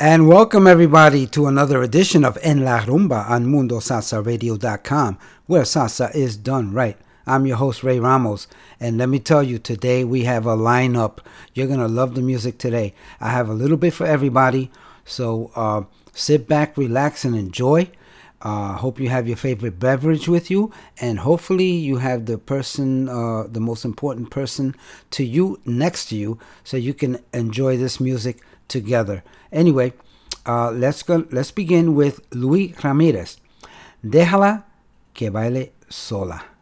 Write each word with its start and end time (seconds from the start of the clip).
And 0.00 0.28
welcome 0.28 0.68
everybody 0.68 1.26
to 1.26 1.48
another 1.48 1.82
edition 1.82 2.24
of 2.24 2.38
En 2.40 2.64
La 2.64 2.78
Rumba 2.78 3.28
on 3.28 3.46
MundoSalsaRadio.com, 3.46 5.18
where 5.46 5.62
salsa 5.62 6.14
is 6.14 6.36
done 6.36 6.72
right. 6.72 6.96
I'm 7.26 7.46
your 7.46 7.56
host 7.56 7.82
Ray 7.82 7.98
Ramos, 7.98 8.46
and 8.78 8.96
let 8.96 9.08
me 9.08 9.18
tell 9.18 9.42
you, 9.42 9.58
today 9.58 10.04
we 10.04 10.22
have 10.22 10.46
a 10.46 10.56
lineup. 10.56 11.18
You're 11.52 11.66
gonna 11.66 11.88
love 11.88 12.14
the 12.14 12.22
music 12.22 12.58
today. 12.58 12.94
I 13.20 13.30
have 13.30 13.48
a 13.48 13.54
little 13.54 13.76
bit 13.76 13.92
for 13.92 14.06
everybody, 14.06 14.70
so 15.04 15.50
uh, 15.56 15.82
sit 16.12 16.46
back, 16.46 16.76
relax, 16.76 17.24
and 17.24 17.34
enjoy. 17.34 17.90
Uh, 18.40 18.74
hope 18.74 19.00
you 19.00 19.08
have 19.08 19.26
your 19.26 19.36
favorite 19.36 19.80
beverage 19.80 20.28
with 20.28 20.48
you, 20.48 20.72
and 21.00 21.18
hopefully 21.18 21.72
you 21.72 21.96
have 21.96 22.26
the 22.26 22.38
person, 22.38 23.08
uh, 23.08 23.48
the 23.48 23.58
most 23.58 23.84
important 23.84 24.30
person 24.30 24.76
to 25.10 25.24
you 25.24 25.60
next 25.64 26.04
to 26.10 26.14
you, 26.16 26.38
so 26.62 26.76
you 26.76 26.94
can 26.94 27.18
enjoy 27.32 27.76
this 27.76 27.98
music 27.98 28.38
together. 28.68 29.24
Anyway, 29.50 29.92
uh, 30.46 30.70
let's 30.70 31.02
go. 31.02 31.24
Let's 31.30 31.50
begin 31.50 31.94
with 31.94 32.20
Luis 32.32 32.74
Ramirez. 32.82 33.38
Déjala 34.02 34.64
que 35.12 35.30
baile 35.30 35.72
sola. 35.88 36.57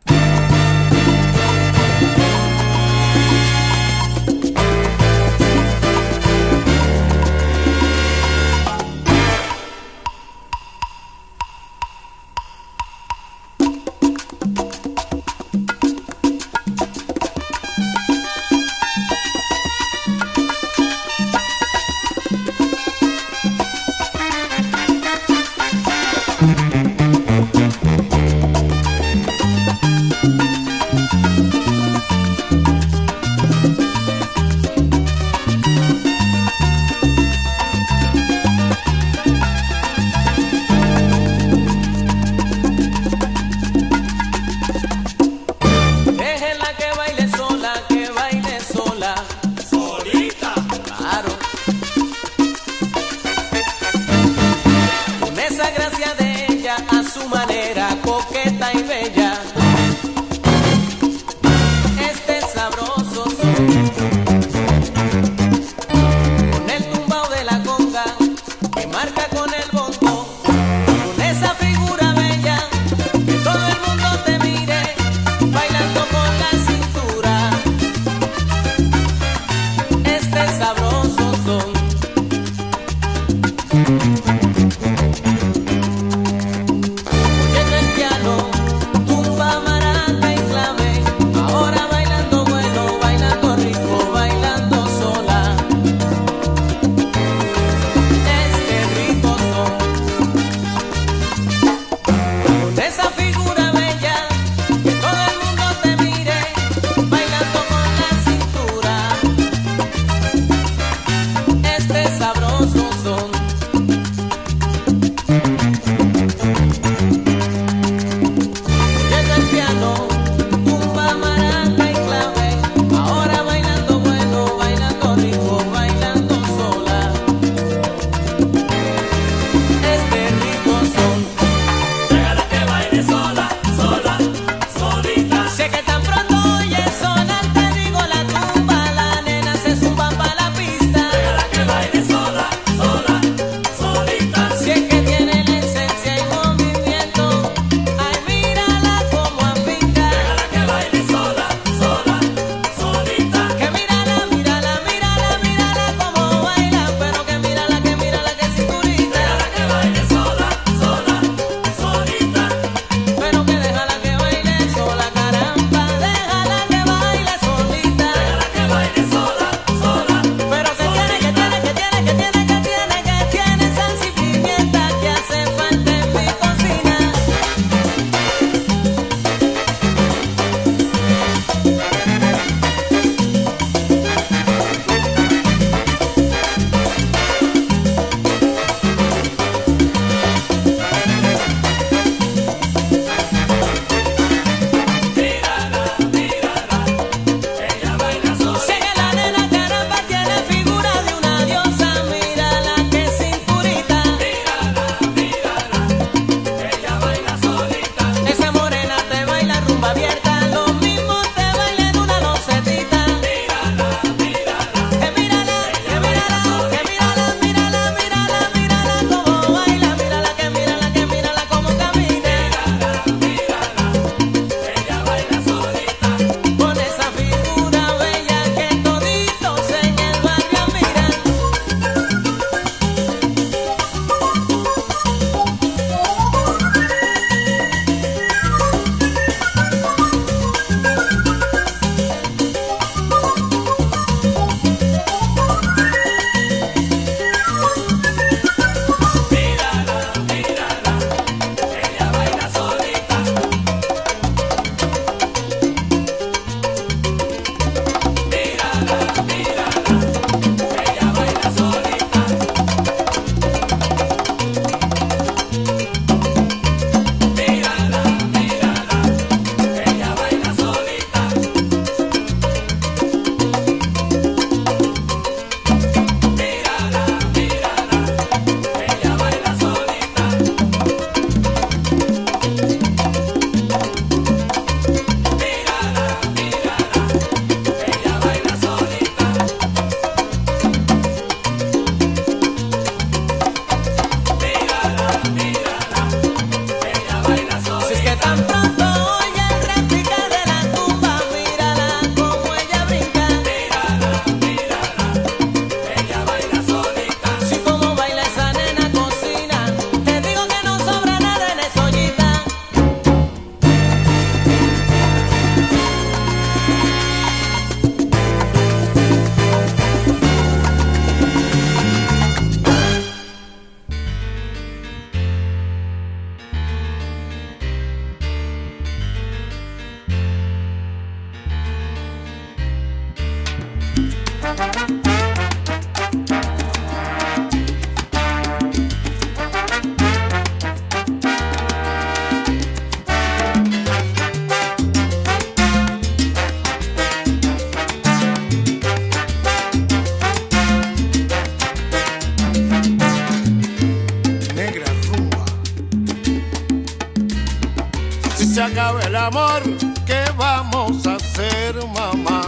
Amor, 359.26 359.62
¿qué 360.06 360.24
vamos 360.36 361.04
a 361.04 361.16
hacer, 361.16 361.74
mamá? 361.88 362.42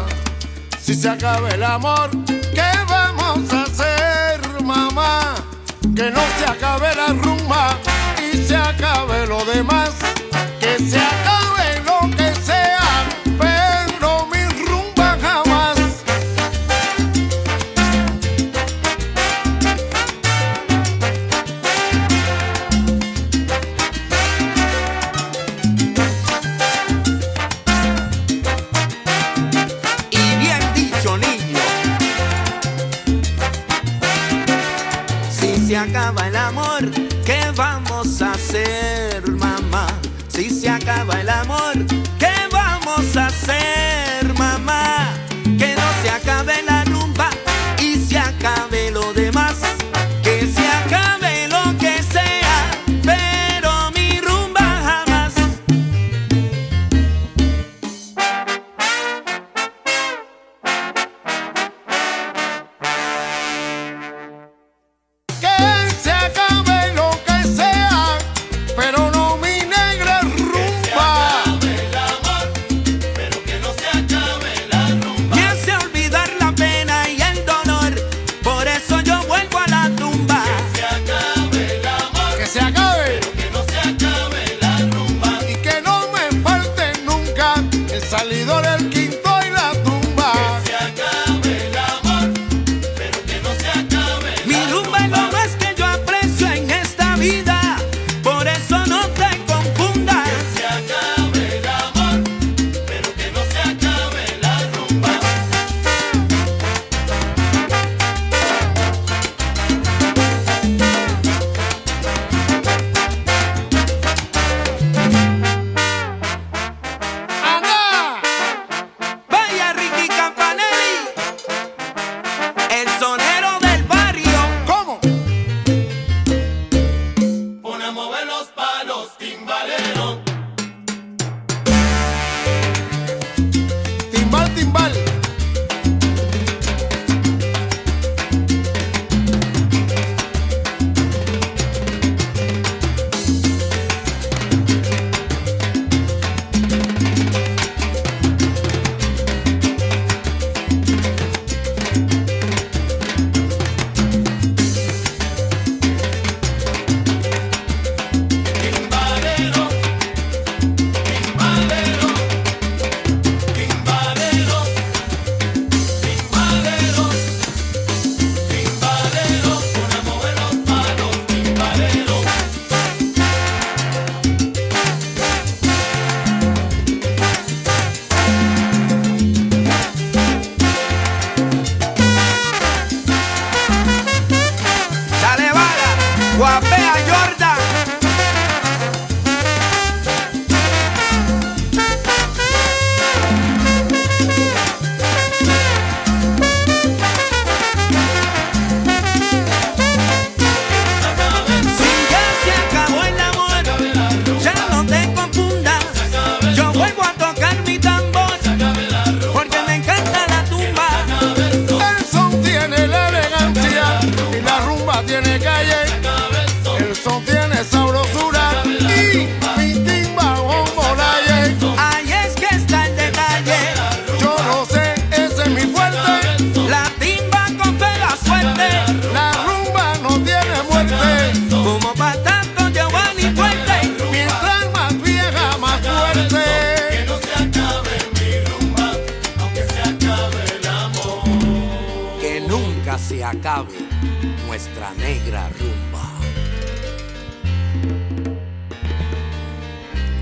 Si 0.80 0.94
se 0.94 1.08
acaba 1.08 1.48
el 1.50 1.64
amor, 1.64 2.10
¿qué 2.54 2.70
vamos 2.88 3.52
a 3.52 3.64
hacer, 3.64 4.62
mamá? 4.62 5.34
Que 5.96 6.08
no 6.10 6.20
se 6.38 6.44
acabe 6.46 6.94
la 6.94 7.08
rumba 7.08 7.76
y 8.32 8.36
se 8.46 8.56
acabe 8.56 9.26
lo 9.26 9.44
demás, 9.44 9.90
que 10.60 10.78
se 10.78 10.98
acabe 10.98 11.27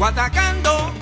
Guatacando. 0.06 0.92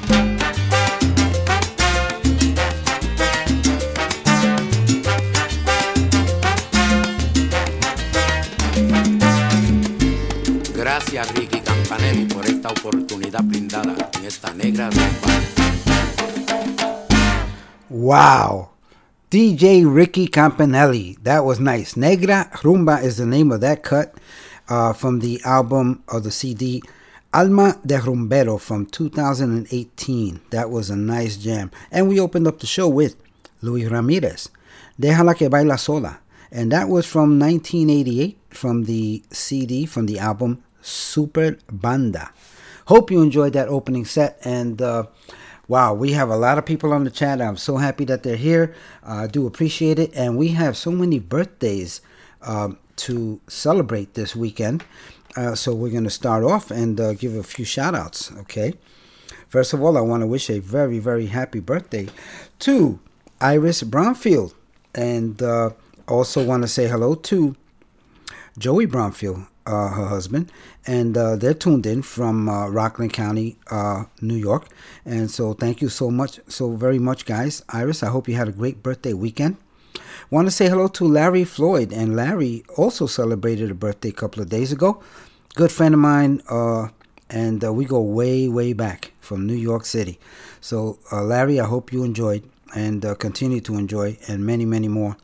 Gracias 10.75 11.35
Ricky 11.35 11.61
Campanelli 11.61 12.25
por 12.25 12.47
esta 12.47 12.71
oportunidad 12.71 13.45
brindada 13.45 13.95
en 14.19 14.25
esta 14.25 14.55
negra 14.55 14.89
rumba. 14.89 15.29
Wow. 17.91 18.71
DJ 19.31 19.85
Ricky 19.85 20.29
Campanelli. 20.29 21.19
That 21.23 21.45
was 21.45 21.61
nice. 21.61 21.95
Negra 22.01 22.51
Rumba 22.63 23.03
is 23.03 23.19
the 23.19 23.27
name 23.27 23.53
of 23.53 23.61
that 23.61 23.83
cut 23.83 24.15
uh, 24.71 24.95
from 24.95 25.21
the 25.21 25.43
album 25.45 26.03
or 26.09 26.23
the 26.23 26.31
CD 26.31 26.81
Alma 27.35 27.81
de 27.85 27.99
Rumbero 27.99 28.59
from 28.61 28.87
2018. 28.87 30.41
That 30.51 30.71
was 30.71 30.89
a 30.89 30.95
nice 30.95 31.37
jam. 31.37 31.73
And 31.91 32.09
we 32.09 32.21
opened 32.21 32.47
up 32.47 32.61
the 32.61 32.67
show 32.69 32.87
with 32.87 33.17
Luis 33.61 33.91
Ramirez. 33.91 34.51
Déjala 35.01 35.37
que 35.37 35.49
baila 35.49 35.77
sola. 35.77 36.21
And 36.53 36.71
that 36.71 36.89
was 36.89 37.07
from 37.07 37.41
1988 37.41 38.39
from 38.51 38.85
the 38.85 39.25
CD, 39.33 39.85
from 39.85 40.07
the 40.07 40.21
album 40.21 40.63
Super 40.81 41.59
Banda. 41.73 42.31
Hope 42.87 43.11
you 43.11 43.21
enjoyed 43.21 43.55
that 43.55 43.67
opening 43.67 44.05
set. 44.05 44.39
And 44.45 44.81
uh, 44.81 45.07
wow, 45.67 45.93
we 45.93 46.13
have 46.13 46.31
a 46.31 46.37
lot 46.37 46.57
of 46.57 46.65
people 46.65 46.93
on 46.93 47.03
the 47.03 47.11
chat. 47.11 47.43
I'm 47.43 47.57
so 47.57 47.79
happy 47.79 48.05
that 48.05 48.23
they're 48.23 48.37
here. 48.37 48.77
Uh, 49.05 49.25
I 49.25 49.27
do 49.27 49.49
appreciate 49.49 49.99
it. 49.99 50.13
And 50.15 50.37
we 50.37 50.51
have 50.51 50.77
so 50.77 50.93
many 50.93 51.19
birthdays 51.19 52.01
um, 52.43 52.79
to 52.95 53.41
celebrate 53.49 54.15
this 54.15 54.37
weekend. 54.37 54.85
Uh, 55.37 55.55
so 55.55 55.75
we're 55.75 55.91
going 55.91 56.05
to 56.05 56.11
start 56.11 56.45
off 56.45 56.71
and 56.71 57.01
uh, 57.01 57.13
give 57.15 57.35
a 57.35 57.43
few 57.43 57.65
shout 57.65 57.95
outs, 57.95 58.31
okay? 58.39 58.75
First 59.49 59.73
of 59.73 59.83
all, 59.83 59.97
I 59.97 60.01
want 60.01 60.23
to 60.23 60.27
wish 60.27 60.49
a 60.49 60.61
very, 60.61 60.99
very 60.99 61.27
happy 61.27 61.61
birthday 61.61 62.09
to 62.61 63.01
Iris 63.41 63.83
Bromfield. 63.83 64.55
And 64.95 65.43
uh, 65.43 65.71
also 66.07 66.45
want 66.45 66.63
to 66.63 66.69
say 66.69 66.87
hello 66.87 67.17
to 67.17 67.57
Joey 68.59 68.87
Bromfield, 68.87 69.47
uh, 69.67 69.89
her 69.89 70.07
husband. 70.07 70.53
And 70.87 71.17
uh, 71.17 71.35
they're 71.37 71.55
tuned 71.55 71.87
in 71.87 72.03
from 72.03 72.49
uh, 72.49 72.69
Rockland 72.69 73.13
County, 73.13 73.57
New 74.21 74.37
York. 74.37 74.69
And 75.05 75.31
so 75.31 75.53
thank 75.53 75.83
you 75.83 75.89
so 75.89 76.11
much, 76.11 76.39
so 76.47 76.73
very 76.77 77.01
much, 77.01 77.27
guys. 77.27 77.65
Iris, 77.69 78.03
I 78.05 78.09
hope 78.09 78.29
you 78.29 78.37
had 78.37 78.49
a 78.49 78.53
great 78.53 78.83
birthday 78.83 79.15
weekend. 79.15 79.57
Want 80.31 80.47
to 80.47 80.51
say 80.51 80.69
hello 80.69 80.89
to 80.89 81.05
Larry 81.05 81.45
Floyd. 81.45 81.93
And 81.93 82.17
Larry 82.17 82.65
also 82.77 83.07
celebrated 83.07 83.71
a 83.71 83.75
birthday 83.75 84.09
a 84.09 84.13
couple 84.13 84.43
of 84.43 84.49
days 84.49 84.73
ago. 84.73 85.03
Good 85.55 85.71
friend 85.71 85.95
of 85.95 86.01
mine. 86.01 86.43
Uh, 86.49 86.89
and 87.31 87.65
uh, 87.65 87.73
we 87.73 87.85
go 87.85 88.01
way, 88.01 88.49
way 88.49 88.73
back 88.73 89.13
from 89.21 89.47
New 89.47 89.55
York 89.55 89.85
City. 89.85 90.19
So, 90.61 90.99
uh, 91.13 91.23
Larry, 91.23 91.59
I 91.61 91.67
hope 91.67 91.93
you 91.93 92.05
enjoyed 92.05 92.49
and 92.75 93.05
uh, 93.05 93.15
continue 93.15 93.61
to 93.61 93.77
enjoy, 93.77 94.19
and 94.29 94.45
many, 94.45 94.65
many 94.65 94.89
more. 94.89 95.17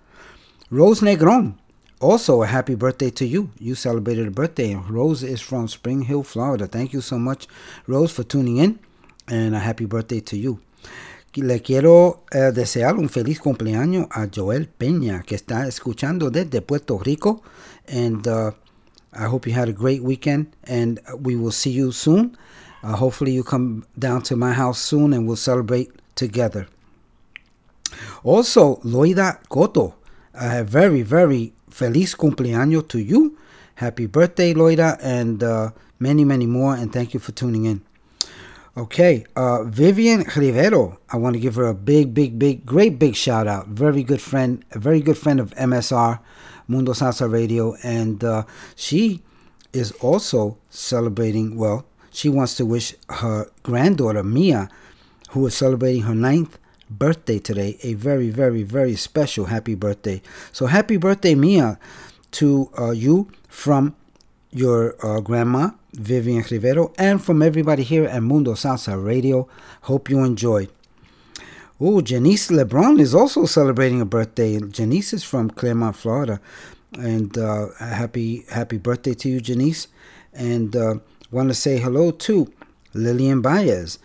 Rose 0.71 1.01
Negron, 1.01 1.55
also 2.01 2.43
a 2.43 2.47
happy 2.47 2.75
birthday 2.75 3.11
to 3.11 3.27
you. 3.27 3.51
You 3.59 3.75
celebrated 3.75 4.29
a 4.29 4.31
birthday, 4.31 4.75
Rose 4.75 5.23
is 5.23 5.41
from 5.41 5.67
Spring 5.67 6.03
Hill, 6.03 6.23
Florida. 6.23 6.67
Thank 6.67 6.93
you 6.93 7.01
so 7.01 7.19
much, 7.19 7.49
Rose, 7.87 8.13
for 8.13 8.23
tuning 8.23 8.59
in, 8.59 8.79
and 9.27 9.55
a 9.55 9.59
happy 9.59 9.85
birthday 9.85 10.21
to 10.21 10.37
you. 10.37 10.61
Le 11.35 11.63
quiero 11.63 12.25
eh, 12.33 12.51
desear 12.53 12.97
un 12.97 13.09
feliz 13.09 13.39
cumpleaños 13.39 14.09
a 14.11 14.27
Joel 14.35 14.69
Peña, 14.69 15.23
que 15.23 15.37
está 15.37 15.69
escuchando 15.69 16.29
desde 16.29 16.61
Puerto 16.61 16.99
Rico. 16.99 17.43
And 17.89 18.27
uh, 18.27 18.51
I 19.13 19.27
hope 19.27 19.49
you 19.49 19.55
had 19.57 19.69
a 19.69 19.73
great 19.73 20.03
weekend, 20.03 20.49
and 20.65 21.01
we 21.21 21.37
will 21.37 21.53
see 21.53 21.71
you 21.71 21.93
soon. 21.93 22.37
Uh, 22.83 22.97
hopefully, 22.97 23.33
you 23.33 23.45
come 23.45 23.85
down 23.97 24.23
to 24.23 24.35
my 24.35 24.53
house 24.53 24.81
soon, 24.81 25.13
and 25.13 25.29
we'll 25.29 25.37
celebrate 25.37 25.93
together. 26.17 26.67
Also, 28.25 28.81
Loida 28.83 29.39
Coto, 29.49 29.95
a 30.35 30.65
very, 30.65 31.03
very 31.03 31.53
feliz 31.71 32.17
cumpleaños 32.17 32.89
to 32.89 32.99
you. 32.99 33.39
Happy 33.77 34.07
birthday, 34.07 34.53
Loida, 34.53 34.99
and 35.01 35.45
uh, 35.45 35.71
many, 36.01 36.25
many 36.25 36.47
more, 36.47 36.75
and 36.75 36.93
thank 36.93 37.15
you 37.15 37.21
for 37.21 37.31
tuning 37.31 37.67
in. 37.67 37.83
Okay, 38.77 39.27
uh, 39.35 39.65
Vivian 39.65 40.23
Rivero, 40.37 41.01
I 41.11 41.17
want 41.17 41.35
to 41.35 41.41
give 41.41 41.57
her 41.57 41.67
a 41.67 41.75
big, 41.75 42.15
big, 42.15 42.39
big, 42.39 42.65
great 42.65 43.01
big 43.01 43.17
shout 43.17 43.49
out. 43.49 43.67
Very 43.67 44.05
good 44.05 44.21
friend, 44.21 44.65
a 44.71 44.79
very 44.79 45.01
good 45.01 45.19
friend 45.19 45.41
of 45.41 45.51
MSR, 45.57 46.21
Mundo 46.69 46.93
Salsa 46.93 47.31
Radio, 47.31 47.75
and 47.83 48.23
uh, 48.23 48.45
she 48.77 49.23
is 49.73 49.91
also 50.01 50.57
celebrating. 50.71 51.57
Well, 51.57 51.85
she 52.13 52.29
wants 52.29 52.55
to 52.57 52.65
wish 52.65 52.95
her 53.09 53.51
granddaughter 53.65 54.23
Mia, 54.23 54.69
who 55.31 55.45
is 55.47 55.55
celebrating 55.57 56.03
her 56.03 56.15
ninth 56.15 56.57
birthday 56.89 57.41
today, 57.41 57.77
a 57.83 57.95
very, 57.95 58.31
very, 58.31 58.63
very 58.63 58.95
special 58.95 59.47
happy 59.47 59.75
birthday. 59.75 60.23
So 60.53 60.67
happy 60.67 60.97
birthday, 60.97 61.35
Mia, 61.35 61.77
to 62.33 62.71
uh, 62.79 62.93
you 62.93 63.33
from 63.49 63.97
your 64.53 64.97
uh, 65.05 65.21
grandma, 65.21 65.71
Vivian 65.93 66.45
Rivero, 66.51 66.93
and 66.99 67.23
from 67.23 67.43
everybody 67.43 67.83
here 67.83 68.05
at 68.05 68.23
Mundo 68.23 68.55
Salsa 68.55 69.03
Radio. 69.03 69.49
Hope 69.83 70.11
you 70.11 70.25
enjoyed. 70.25 70.71
Oh, 71.81 72.01
Janice 72.01 72.51
LeBron 72.51 73.01
is 73.01 73.15
also 73.15 73.47
celebrating 73.47 74.01
a 74.01 74.05
birthday. 74.05 74.59
Janice 74.61 75.13
is 75.13 75.25
from 75.25 75.51
Clermont, 75.51 75.97
Florida, 75.97 76.41
and 76.93 77.37
uh, 77.39 77.69
happy 77.79 78.45
happy 78.51 78.77
birthday 78.77 79.15
to 79.15 79.29
you, 79.29 79.41
Janice. 79.41 79.89
And 80.33 80.77
uh, 80.77 80.97
want 81.31 81.49
to 81.49 81.55
say 81.55 81.79
hello 81.79 82.11
to 82.11 82.53
Lillian 82.93 83.41
Baez 83.41 83.99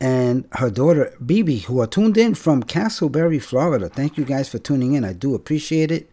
and 0.00 0.48
her 0.52 0.70
daughter 0.70 1.14
Bibi, 1.24 1.58
who 1.58 1.80
are 1.80 1.86
tuned 1.86 2.16
in 2.16 2.34
from 2.34 2.62
Casselberry, 2.62 3.40
Florida. 3.40 3.88
Thank 3.88 4.16
you 4.16 4.24
guys 4.24 4.48
for 4.48 4.58
tuning 4.58 4.94
in. 4.94 5.04
I 5.04 5.12
do 5.12 5.34
appreciate 5.34 5.90
it. 5.90 6.10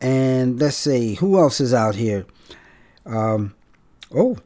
And 0.00 0.58
let's 0.58 0.76
see 0.76 1.16
who 1.16 1.38
else 1.38 1.60
is 1.60 1.74
out 1.74 1.94
here. 1.96 2.26
Um, 3.08 3.54
oh, 4.14 4.38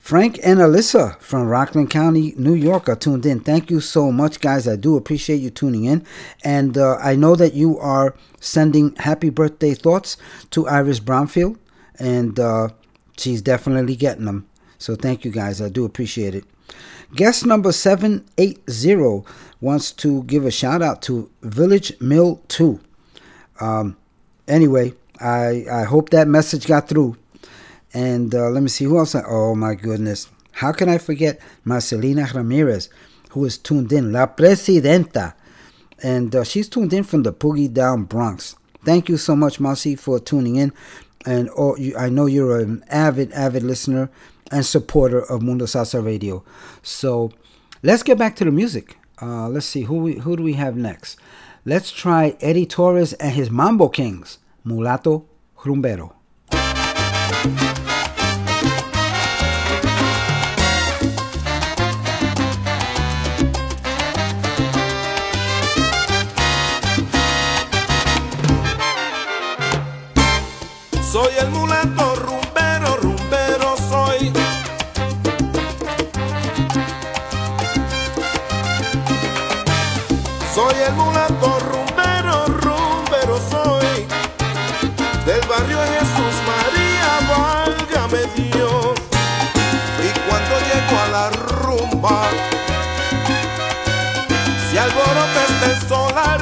Frank 0.00 0.40
and 0.42 0.58
Alyssa 0.60 1.20
from 1.20 1.46
Rockland 1.46 1.90
County, 1.90 2.34
New 2.36 2.54
York 2.54 2.88
are 2.88 2.96
tuned 2.96 3.26
in. 3.26 3.40
Thank 3.40 3.70
you 3.70 3.80
so 3.80 4.10
much, 4.10 4.40
guys. 4.40 4.66
I 4.66 4.76
do 4.76 4.96
appreciate 4.96 5.36
you 5.36 5.50
tuning 5.50 5.84
in. 5.84 6.06
And 6.42 6.78
uh, 6.78 6.96
I 6.96 7.16
know 7.16 7.36
that 7.36 7.52
you 7.52 7.78
are 7.78 8.14
sending 8.40 8.96
happy 8.96 9.28
birthday 9.28 9.74
thoughts 9.74 10.16
to 10.50 10.66
Iris 10.66 11.00
Bromfield, 11.00 11.58
and 11.98 12.40
uh, 12.40 12.70
she's 13.18 13.42
definitely 13.42 13.94
getting 13.94 14.24
them. 14.24 14.48
So 14.78 14.96
thank 14.96 15.24
you, 15.24 15.30
guys. 15.30 15.60
I 15.60 15.68
do 15.68 15.84
appreciate 15.84 16.34
it. 16.34 16.44
Guest 17.14 17.44
number 17.44 17.70
780 17.70 19.28
wants 19.60 19.92
to 19.92 20.22
give 20.24 20.44
a 20.46 20.50
shout 20.50 20.80
out 20.80 21.02
to 21.02 21.30
Village 21.42 21.92
Mill 22.00 22.40
2. 22.48 22.80
Um, 23.60 23.96
anyway, 24.48 24.94
I, 25.20 25.66
I 25.70 25.82
hope 25.84 26.10
that 26.10 26.26
message 26.26 26.66
got 26.66 26.88
through. 26.88 27.16
And 27.92 28.34
uh, 28.34 28.50
let 28.50 28.62
me 28.62 28.68
see 28.68 28.84
who 28.84 28.98
else. 28.98 29.14
I, 29.14 29.22
oh 29.26 29.54
my 29.54 29.74
goodness. 29.74 30.28
How 30.52 30.72
can 30.72 30.88
I 30.88 30.98
forget 30.98 31.40
Marcelina 31.64 32.26
Ramirez, 32.34 32.88
who 33.30 33.44
is 33.44 33.58
tuned 33.58 33.92
in? 33.92 34.12
La 34.12 34.26
Presidenta. 34.26 35.34
And 36.02 36.34
uh, 36.34 36.44
she's 36.44 36.68
tuned 36.68 36.92
in 36.92 37.04
from 37.04 37.22
the 37.22 37.32
Boogie 37.32 37.72
Down 37.72 38.04
Bronx. 38.04 38.56
Thank 38.84 39.08
you 39.08 39.16
so 39.16 39.36
much, 39.36 39.60
Marcy, 39.60 39.96
for 39.96 40.18
tuning 40.18 40.56
in. 40.56 40.72
And 41.26 41.50
oh, 41.56 41.76
you, 41.76 41.96
I 41.96 42.08
know 42.08 42.26
you're 42.26 42.60
an 42.60 42.82
avid, 42.88 43.32
avid 43.32 43.62
listener 43.62 44.10
and 44.50 44.64
supporter 44.64 45.20
of 45.20 45.42
Mundo 45.42 45.66
Salsa 45.66 46.04
Radio. 46.04 46.42
So 46.82 47.30
let's 47.82 48.02
get 48.02 48.18
back 48.18 48.36
to 48.36 48.44
the 48.44 48.50
music. 48.50 48.96
Uh, 49.20 49.48
let's 49.48 49.66
see 49.66 49.82
who 49.82 49.96
we, 49.96 50.14
who 50.14 50.36
do 50.36 50.42
we 50.42 50.54
have 50.54 50.76
next. 50.76 51.18
Let's 51.66 51.90
try 51.90 52.36
Eddie 52.40 52.64
Torres 52.64 53.12
and 53.14 53.32
his 53.32 53.50
Mambo 53.50 53.88
Kings, 53.88 54.38
Mulato 54.64 55.24
Rumbero. 55.58 56.14
Soy 71.12 71.32
el 71.40 71.50
solar. 95.90 96.40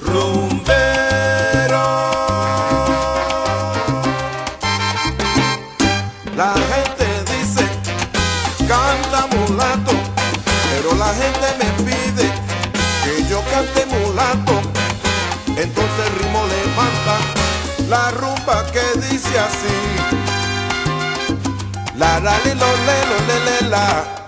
rumbero. 0.00 1.84
La 6.36 6.54
gente 6.72 7.06
dice, 7.30 7.64
canta 8.66 9.28
mulato, 9.36 9.92
pero 10.72 10.96
la 10.96 11.14
gente 11.14 11.46
me 11.60 11.68
pide 11.86 12.26
que 13.04 13.30
yo 13.30 13.44
cante 13.52 13.86
mulato. 13.86 14.54
Entonces 15.46 16.06
el 16.08 16.14
ritmo 16.18 16.42
levanta 16.56 17.14
la 17.88 18.10
rumba 18.10 18.66
que 18.72 18.98
dice 18.98 19.38
así. 19.38 19.91
La 22.02 22.18
la 22.18 22.32
li, 22.44 22.52
lo 22.60 22.70
le 22.86 22.96
lo 23.10 23.18
le 23.28 23.36
le 23.46 23.68
la. 23.70 24.21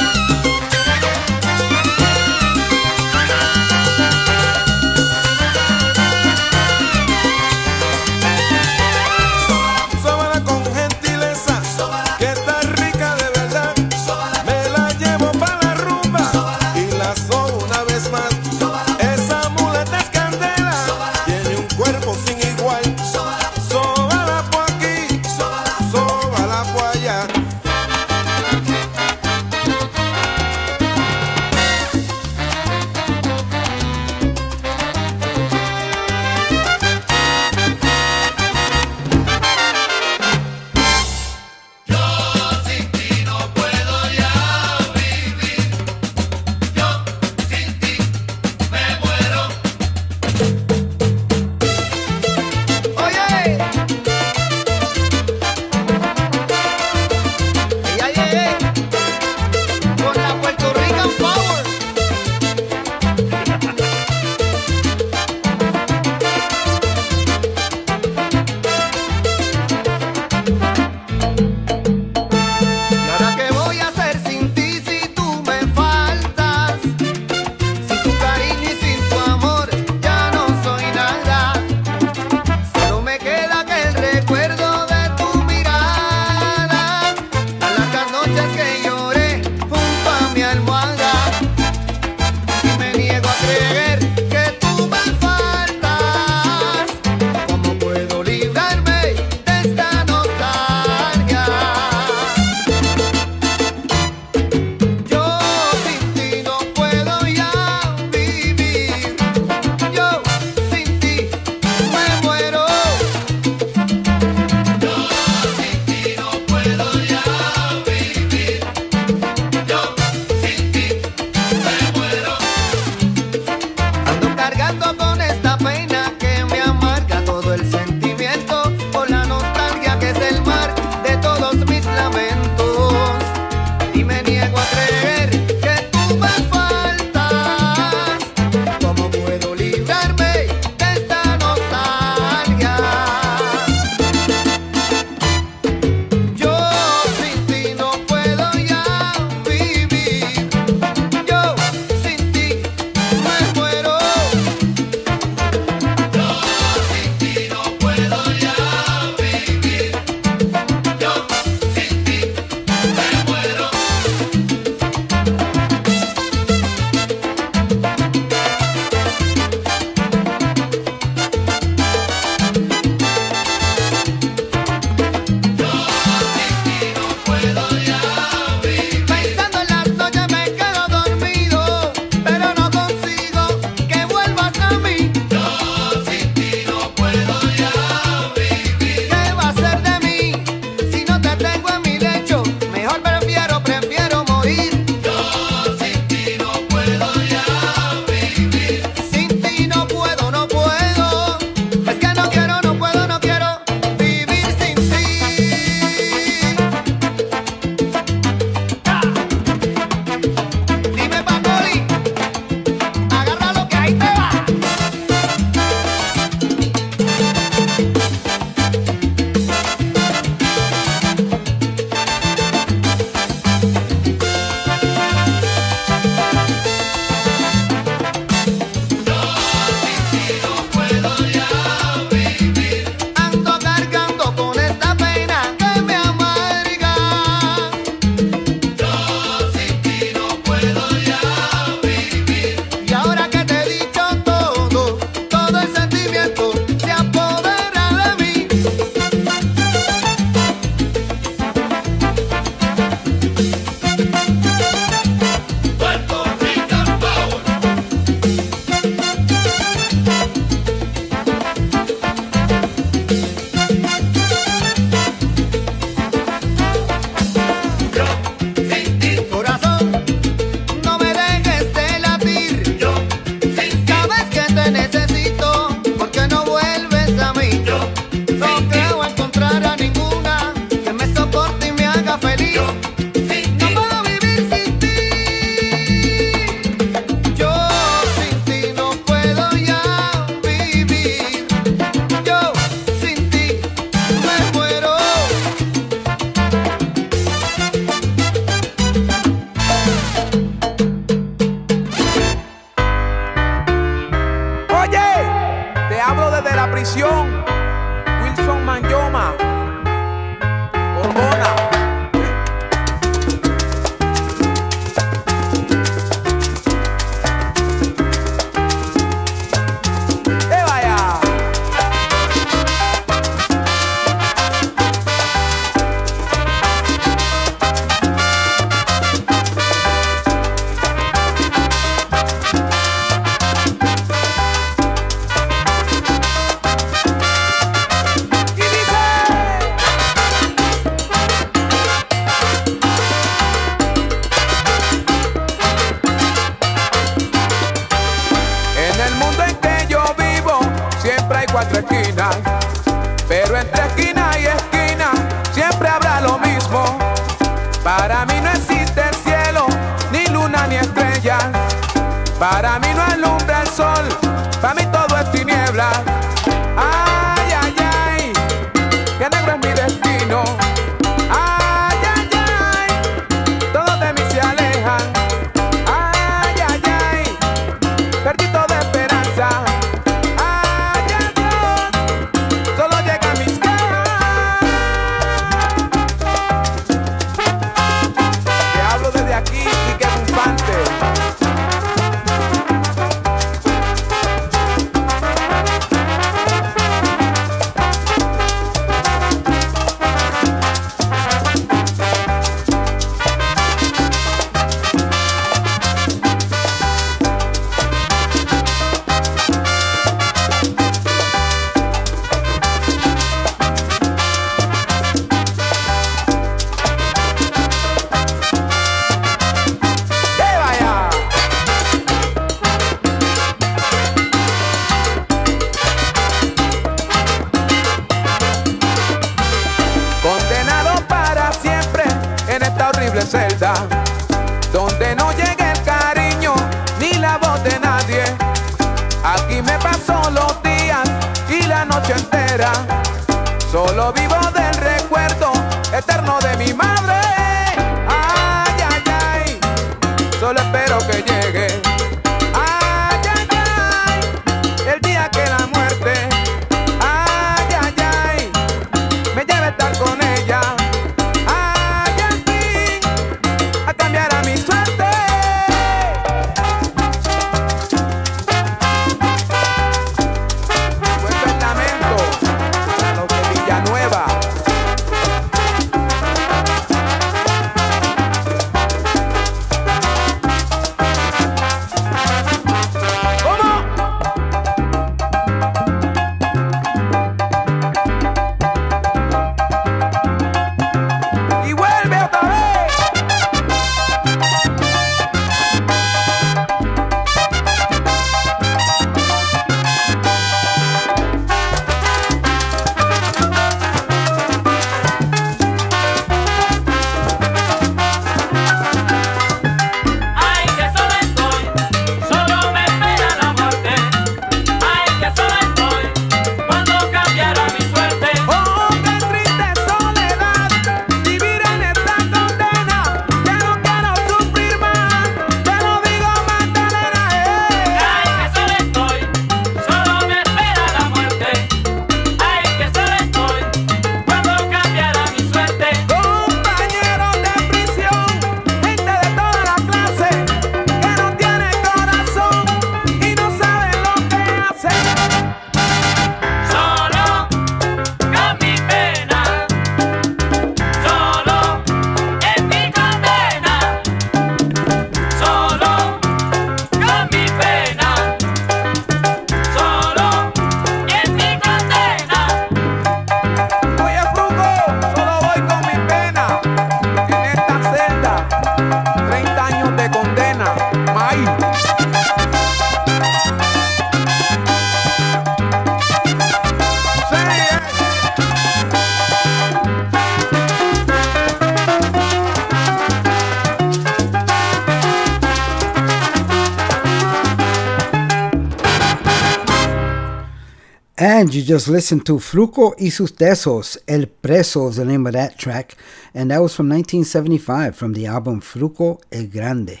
Just 591.64 591.88
listened 591.88 592.26
to 592.26 592.38
Fruco 592.38 592.94
y 592.98 593.10
sus 593.10 593.32
Tesos, 593.32 593.98
El 594.06 594.26
Preso 594.26 594.88
is 594.88 594.96
the 594.96 595.04
name 595.04 595.26
of 595.26 595.32
that 595.32 595.58
track. 595.58 595.96
And 596.34 596.50
that 596.50 596.60
was 596.60 596.74
from 596.74 596.88
1975 596.88 597.96
from 597.96 598.12
the 598.12 598.26
album 598.26 598.60
Fruco 598.60 599.20
El 599.32 599.46
Grande. 599.46 600.00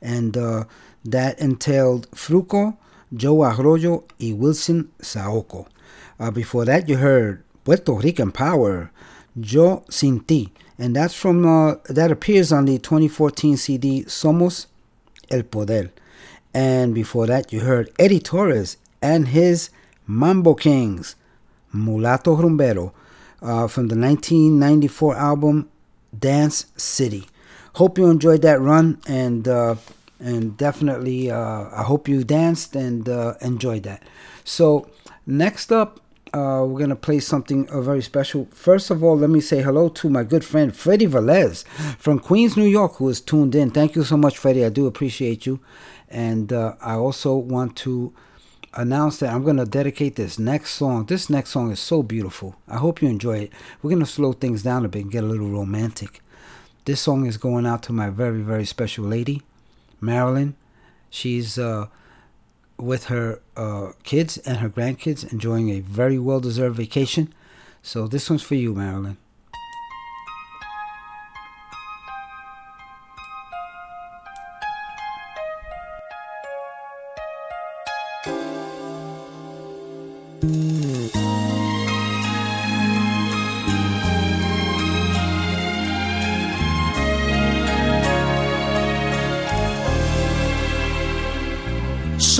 And 0.00 0.36
uh, 0.36 0.64
that 1.04 1.38
entailed 1.38 2.10
Fruco, 2.10 2.76
Joe 3.14 3.36
Arroyo, 3.44 4.04
y 4.20 4.32
Wilson 4.32 4.90
Saoko. 5.00 5.66
Uh, 6.20 6.30
before 6.30 6.64
that, 6.64 6.88
you 6.88 6.98
heard 6.98 7.42
Puerto 7.64 7.92
Rican 7.92 8.30
Power, 8.30 8.90
Yo 9.34 9.84
Sin 9.88 10.20
Ti. 10.20 10.52
And 10.78 10.94
that's 10.94 11.14
from, 11.14 11.46
uh, 11.46 11.76
that 11.88 12.10
appears 12.10 12.52
on 12.52 12.66
the 12.66 12.78
2014 12.78 13.56
CD 13.56 14.04
Somos 14.04 14.66
El 15.30 15.42
Poder. 15.42 15.90
And 16.52 16.94
before 16.94 17.26
that, 17.26 17.52
you 17.52 17.60
heard 17.60 17.90
Eddie 17.98 18.20
Torres 18.20 18.76
and 19.00 19.28
his 19.28 19.70
Mambo 20.08 20.54
Kings, 20.54 21.16
Mulato 21.74 22.34
Rumbero, 22.36 22.92
uh, 23.42 23.68
from 23.68 23.88
the 23.88 23.94
1994 23.96 25.14
album 25.16 25.68
Dance 26.18 26.66
City. 26.76 27.26
Hope 27.74 27.98
you 27.98 28.10
enjoyed 28.10 28.42
that 28.42 28.60
run, 28.60 28.98
and 29.06 29.46
uh, 29.46 29.76
and 30.18 30.56
definitely 30.56 31.30
uh, 31.30 31.68
I 31.70 31.82
hope 31.82 32.08
you 32.08 32.24
danced 32.24 32.74
and 32.74 33.08
uh, 33.08 33.34
enjoyed 33.40 33.82
that. 33.84 34.02
So 34.44 34.88
next 35.26 35.70
up, 35.70 36.00
uh, 36.32 36.64
we're 36.66 36.80
gonna 36.80 36.96
play 36.96 37.20
something 37.20 37.68
uh, 37.68 37.80
very 37.80 38.02
special. 38.02 38.48
First 38.50 38.90
of 38.90 39.04
all, 39.04 39.16
let 39.16 39.30
me 39.30 39.40
say 39.40 39.62
hello 39.62 39.90
to 39.90 40.08
my 40.08 40.24
good 40.24 40.44
friend 40.44 40.74
Freddie 40.74 41.06
Velez 41.06 41.64
from 41.98 42.18
Queens, 42.18 42.56
New 42.56 42.66
York, 42.66 42.96
who 42.96 43.08
is 43.10 43.20
tuned 43.20 43.54
in. 43.54 43.70
Thank 43.70 43.94
you 43.94 44.04
so 44.04 44.16
much, 44.16 44.38
Freddie. 44.38 44.64
I 44.64 44.70
do 44.70 44.86
appreciate 44.86 45.46
you, 45.46 45.60
and 46.08 46.52
uh, 46.52 46.74
I 46.80 46.94
also 46.94 47.36
want 47.36 47.76
to 47.76 48.12
announce 48.78 49.18
that 49.18 49.34
I'm 49.34 49.42
going 49.42 49.56
to 49.56 49.64
dedicate 49.64 50.14
this 50.14 50.38
next 50.38 50.70
song. 50.70 51.06
This 51.06 51.28
next 51.28 51.50
song 51.50 51.72
is 51.72 51.80
so 51.80 52.02
beautiful. 52.02 52.54
I 52.68 52.76
hope 52.76 53.02
you 53.02 53.08
enjoy 53.08 53.38
it. 53.38 53.52
We're 53.82 53.90
going 53.90 54.04
to 54.04 54.06
slow 54.06 54.32
things 54.32 54.62
down 54.62 54.84
a 54.84 54.88
bit 54.88 55.02
and 55.02 55.10
get 55.10 55.24
a 55.24 55.26
little 55.26 55.48
romantic. 55.48 56.22
This 56.84 57.00
song 57.00 57.26
is 57.26 57.36
going 57.36 57.66
out 57.66 57.82
to 57.84 57.92
my 57.92 58.08
very, 58.08 58.40
very 58.40 58.64
special 58.64 59.04
lady, 59.04 59.42
Marilyn. 60.00 60.54
She's 61.10 61.58
uh, 61.58 61.86
with 62.78 63.06
her 63.06 63.40
uh, 63.56 63.92
kids 64.04 64.38
and 64.38 64.58
her 64.58 64.70
grandkids 64.70 65.30
enjoying 65.32 65.70
a 65.70 65.80
very 65.80 66.18
well 66.18 66.40
deserved 66.40 66.76
vacation. 66.76 67.34
So 67.82 68.06
this 68.06 68.30
one's 68.30 68.42
for 68.42 68.54
you, 68.54 68.74
Marilyn. 68.74 69.18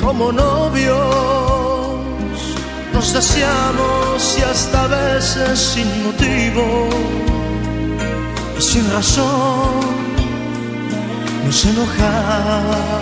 como 0.00 0.32
novios, 0.32 0.96
nos 2.92 3.12
deseamos 3.12 4.38
y 4.38 4.42
hasta 4.42 4.84
a 4.84 4.86
veces 4.86 5.58
sin 5.58 6.04
motivo 6.04 6.88
y 8.58 8.62
sin 8.62 8.90
razón 8.92 10.08
nos 11.44 11.64
enojamos. 11.64 12.98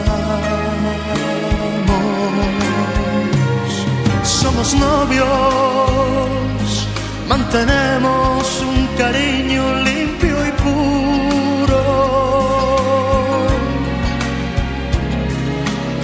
Somos 4.23 4.75
novios, 4.75 5.27
mantenemos 7.29 8.63
un 8.63 8.87
cariño 8.97 9.63
limpio 9.85 10.36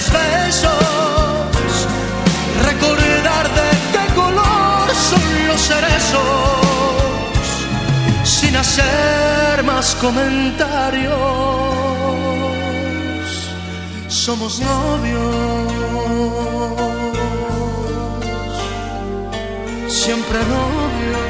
Los 0.00 0.10
besos, 0.12 1.86
recordar 2.64 3.46
de 3.58 3.70
qué 3.92 4.14
color 4.14 4.88
son 4.94 5.46
los 5.46 5.60
cerezos, 5.60 6.20
sin 8.24 8.56
hacer 8.56 9.62
más 9.64 9.94
comentarios. 9.96 11.12
Somos 14.08 14.60
novios, 14.60 15.72
siempre 19.88 20.38
novios. 20.38 21.29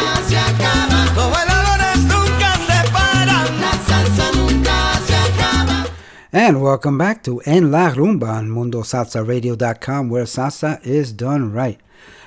And 6.33 6.61
welcome 6.61 6.97
back 6.97 7.23
to 7.23 7.41
En 7.41 7.71
La 7.71 7.89
Rumba 7.91 8.37
on 8.37 8.47
MundoSalsaRadio.com, 8.47 10.09
where 10.09 10.23
salsa 10.23 10.81
is 10.85 11.11
done 11.11 11.51
right. 11.51 11.77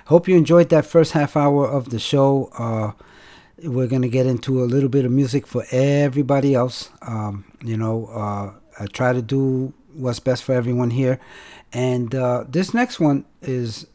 Hope 0.09 0.29
you 0.29 0.37
enjoyed 0.37 0.69
that 0.69 0.85
first 0.85 1.13
half 1.13 1.39
hour 1.39 1.67
of 1.67 1.89
the 1.89 1.99
show. 1.99 2.51
Uh, 2.59 2.93
we're 3.63 3.87
going 3.87 4.03
to 4.03 4.11
get 4.11 4.27
into 4.27 4.63
a 4.63 4.67
little 4.67 4.91
bit 4.91 5.07
of 5.07 5.11
music 5.11 5.47
for 5.47 5.65
everybody 5.71 6.55
else. 6.55 6.91
Um, 7.01 7.47
you 7.65 7.79
know, 7.79 8.09
uh, 8.09 8.53
I 8.79 8.87
try 8.89 9.15
to 9.15 9.23
do 9.23 9.73
what's 9.95 10.21
best 10.21 10.45
for 10.45 10.53
everyone 10.53 10.91
here. 10.91 11.19
And 11.73 12.15
uh, 12.15 12.45
this 12.47 12.75
next 12.75 13.01
one 13.01 13.25
is 13.41 13.87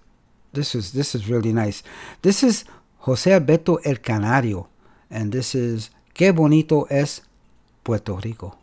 this 0.53 0.73
is 0.73 0.93
this 0.93 1.13
is 1.13 1.29
really 1.29 1.53
nice. 1.53 1.84
This 2.23 2.41
is 2.41 2.65
Jose 3.01 3.31
Alberto 3.31 3.75
El 3.75 3.97
Canario, 3.97 4.69
and 5.11 5.31
this 5.31 5.53
is 5.53 5.91
Qué 6.15 6.36
bonito 6.36 6.88
es 6.89 7.21
Puerto 7.84 8.15
Rico. 8.15 8.57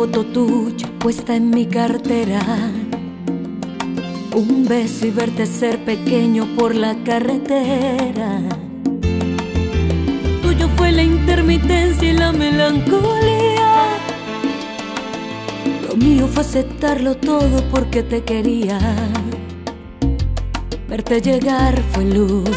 foto 0.00 0.24
tuya 0.24 0.88
puesta 0.98 1.36
en 1.36 1.50
mi 1.50 1.66
cartera. 1.66 2.40
Un 4.34 4.64
beso 4.66 5.06
y 5.06 5.10
verte 5.10 5.44
ser 5.44 5.84
pequeño 5.84 6.46
por 6.56 6.74
la 6.74 6.94
carretera. 7.04 8.40
Tuyo 10.40 10.70
fue 10.76 10.90
la 10.92 11.02
intermitencia 11.02 12.12
y 12.12 12.16
la 12.16 12.32
melancolía. 12.32 13.72
Lo 15.86 15.96
mío 15.96 16.26
fue 16.28 16.44
aceptarlo 16.44 17.16
todo 17.16 17.62
porque 17.70 18.02
te 18.02 18.22
quería. 18.22 18.78
Verte 20.88 21.20
llegar 21.20 21.78
fue 21.92 22.06
luz, 22.06 22.48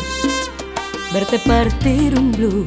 verte 1.11 1.39
partir 1.39 2.17
un 2.17 2.31
blues. 2.31 2.65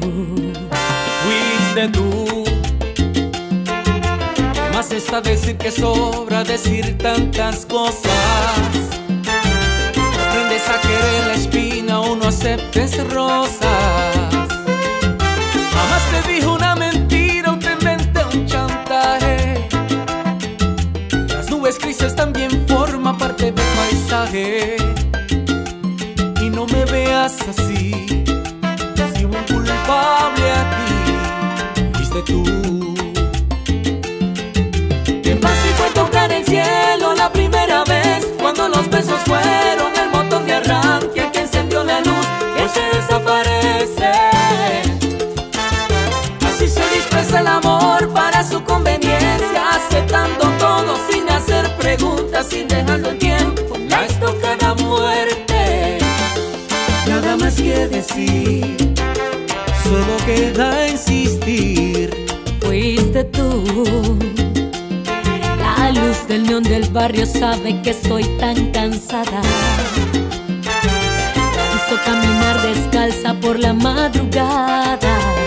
Fuiste 1.23 1.87
tú 1.87 2.46
está 4.97 5.21
decir 5.21 5.57
que 5.57 5.69
sobra 5.69 6.43
decir 6.43 6.97
tantas 6.97 7.65
cosas. 7.67 8.11
Aprendes 10.27 10.67
a 10.67 10.81
querer 10.81 11.27
la 11.27 11.33
espina 11.35 12.01
o 12.01 12.15
no 12.15 12.27
aceptes 12.27 12.91
rosas. 13.13 14.47
Jamás 15.73 16.03
te 16.11 16.33
dijo 16.33 16.53
una 16.53 16.75
mentira 16.75 17.51
o 17.51 17.59
te 17.59 17.73
inventé 17.73 18.21
un 18.33 18.45
chantaje. 18.47 19.67
Las 21.29 21.49
nubes 21.51 21.77
grises 21.77 22.15
también 22.15 22.65
forman 22.67 23.17
parte 23.19 23.51
del 23.51 23.65
paisaje. 23.77 24.77
Y 26.41 26.49
no 26.49 26.65
me 26.65 26.85
veas 26.85 27.35
así, 27.47 27.91
si 29.15 29.25
un 29.25 29.37
culpable 29.47 30.51
aquí 30.63 31.93
fuiste 31.93 32.21
tú. 32.23 32.66
Besos 39.07 39.21
fueron 39.23 39.93
el 39.95 40.09
motor 40.09 40.45
de 40.45 40.53
arranque 40.53 41.29
que 41.31 41.39
encendió 41.39 41.83
la 41.83 41.99
luz 42.01 42.27
que 42.55 42.69
se 42.69 42.97
desaparece. 42.97 44.11
Así 46.45 46.67
se 46.67 46.83
dispersa 46.95 47.39
el 47.39 47.47
amor 47.47 48.09
para 48.13 48.43
su 48.43 48.63
conveniencia, 48.63 49.69
aceptando 49.75 50.49
todo 50.59 50.97
sin 51.09 51.29
hacer 51.29 51.69
preguntas, 51.77 52.47
sin 52.49 52.67
dejarlo 52.67 53.09
en 53.09 53.19
tiempo. 53.19 53.61
La 53.89 54.05
estocada 54.05 54.75
muerte, 54.75 55.99
nada 57.07 57.37
más 57.37 57.55
que 57.55 57.87
decir, 57.87 58.93
solo 59.83 60.17
queda 60.25 60.87
insistir. 60.87 62.27
Fuiste 62.61 63.23
tú. 63.25 64.26
Neón 66.47 66.63
del 66.63 66.89
barrio 66.91 67.25
sabe 67.25 67.81
que 67.81 67.89
estoy 67.89 68.23
tan 68.39 68.71
cansada. 68.71 69.41
Quiso 70.63 72.01
caminar 72.05 72.61
descalza 72.61 73.33
por 73.33 73.59
la 73.59 73.73
madrugada. 73.73 75.46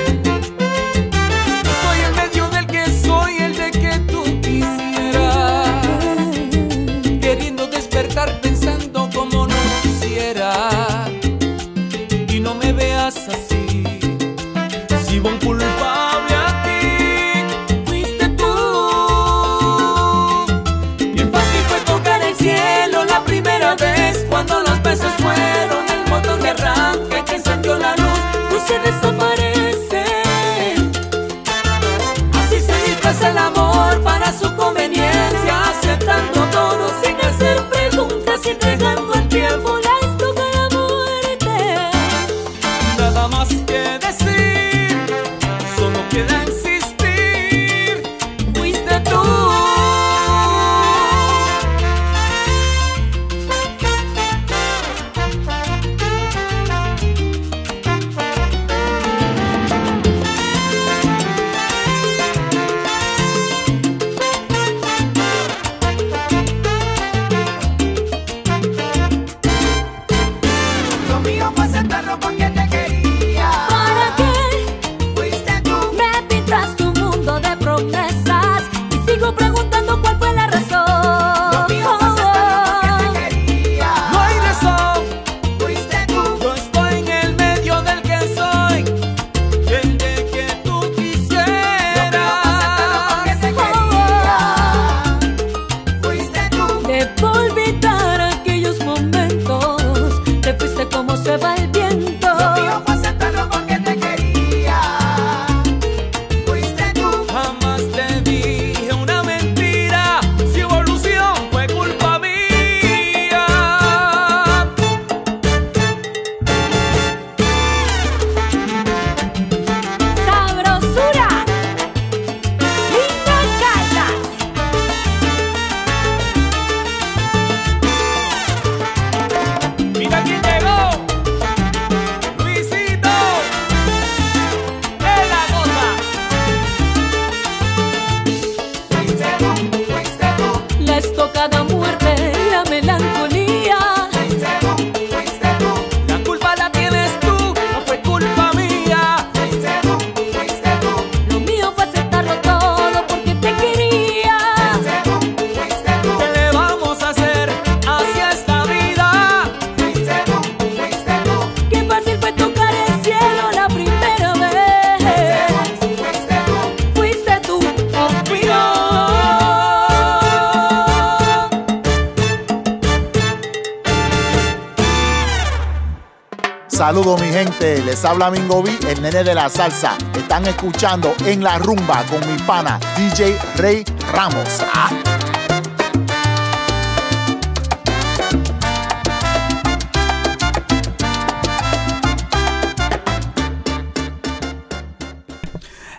Gente, 178.21 178.27
les 178.27 178.27
habla 178.27 178.31
Mingo 178.31 178.63
B, 178.63 178.71
el 178.89 179.03
nene 179.03 179.25
de 179.25 179.35
la 179.35 179.49
salsa. 179.49 179.97
Están 180.15 180.47
escuchando 180.47 181.15
en 181.25 181.43
la 181.43 181.59
rumba 181.59 182.05
con 182.11 182.21
mi 182.31 182.39
pana 182.43 182.79
DJ 182.97 183.37
Rey 183.57 183.85
Ramos. 184.13 184.61
Ah. 184.73 184.91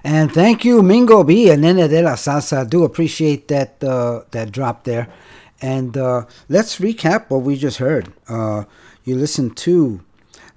And 0.04 0.32
thank 0.32 0.66
you, 0.66 0.82
Mingo 0.84 1.24
B 1.24 1.50
and 1.52 1.62
Nene 1.62 1.88
de 1.88 2.02
la 2.02 2.16
Salsa. 2.16 2.62
I 2.62 2.64
do 2.66 2.84
appreciate 2.84 3.48
that 3.48 3.82
uh, 3.84 4.24
that 4.32 4.52
drop 4.52 4.84
there. 4.84 5.08
And 5.62 5.96
uh, 5.96 6.26
let's 6.50 6.80
recap 6.80 7.30
what 7.30 7.44
we 7.44 7.56
just 7.56 7.78
heard. 7.78 8.12
Uh, 8.28 8.66
you 9.06 9.16
listened 9.16 9.56
to 9.58 10.02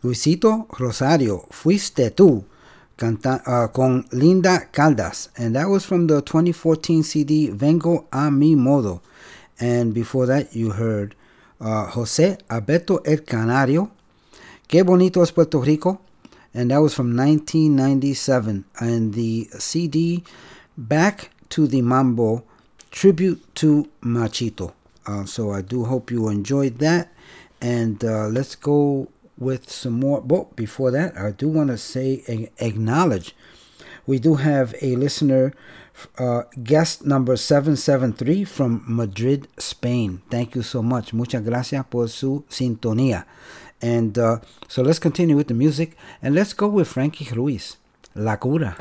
Luisito 0.04 0.66
Rosario, 0.78 1.46
Fuiste 1.64 2.10
Tú, 2.10 2.44
canta, 2.94 3.42
uh, 3.46 3.72
con 3.72 4.04
Linda 4.12 4.68
Caldas. 4.70 5.30
And 5.34 5.56
that 5.56 5.70
was 5.70 5.86
from 5.86 6.08
the 6.08 6.20
2014 6.20 7.02
CD 7.02 7.48
Vengo 7.48 8.06
a 8.12 8.30
mi 8.30 8.54
modo. 8.54 9.00
And 9.58 9.94
before 9.94 10.26
that, 10.26 10.54
you 10.54 10.72
heard 10.72 11.14
uh, 11.62 11.86
Jose 11.86 12.36
Alberto 12.50 12.98
El 12.98 13.20
Canario, 13.24 13.90
Qué 14.68 14.82
bonito 14.84 15.22
es 15.22 15.32
Puerto 15.32 15.58
Rico. 15.62 16.02
And 16.52 16.70
that 16.70 16.82
was 16.82 16.92
from 16.92 17.16
1997. 17.16 18.66
And 18.78 19.14
the 19.14 19.48
CD 19.58 20.22
Back 20.76 21.30
to 21.48 21.66
the 21.66 21.80
Mambo 21.80 22.44
Tribute 22.90 23.42
to 23.54 23.88
Machito. 24.02 24.74
Uh, 25.06 25.24
so 25.24 25.50
I 25.50 25.62
do 25.62 25.86
hope 25.86 26.10
you 26.10 26.28
enjoyed 26.28 26.76
that. 26.80 27.10
And 27.62 28.04
uh, 28.04 28.26
let's 28.26 28.54
go 28.54 29.08
with 29.38 29.70
some 29.70 29.94
more. 29.94 30.20
But 30.20 30.56
before 30.56 30.90
that, 30.90 31.16
I 31.16 31.30
do 31.30 31.48
want 31.48 31.70
to 31.70 31.78
say, 31.78 32.50
acknowledge, 32.58 33.34
we 34.06 34.18
do 34.18 34.34
have 34.36 34.74
a 34.82 34.96
listener, 34.96 35.52
uh, 36.18 36.42
guest 36.62 37.06
number 37.06 37.36
773 37.36 38.44
from 38.44 38.84
Madrid, 38.86 39.48
Spain. 39.58 40.22
Thank 40.30 40.54
you 40.54 40.62
so 40.62 40.82
much. 40.82 41.12
Muchas 41.12 41.42
gracias 41.42 41.84
por 41.88 42.08
su 42.08 42.44
sintonía. 42.48 43.24
And 43.80 44.18
uh, 44.18 44.38
so 44.68 44.82
let's 44.82 44.98
continue 44.98 45.36
with 45.36 45.48
the 45.48 45.54
music. 45.54 45.96
And 46.22 46.34
let's 46.34 46.52
go 46.52 46.68
with 46.68 46.88
Frankie 46.88 47.28
Ruiz, 47.34 47.76
La 48.14 48.36
Cura. 48.36 48.76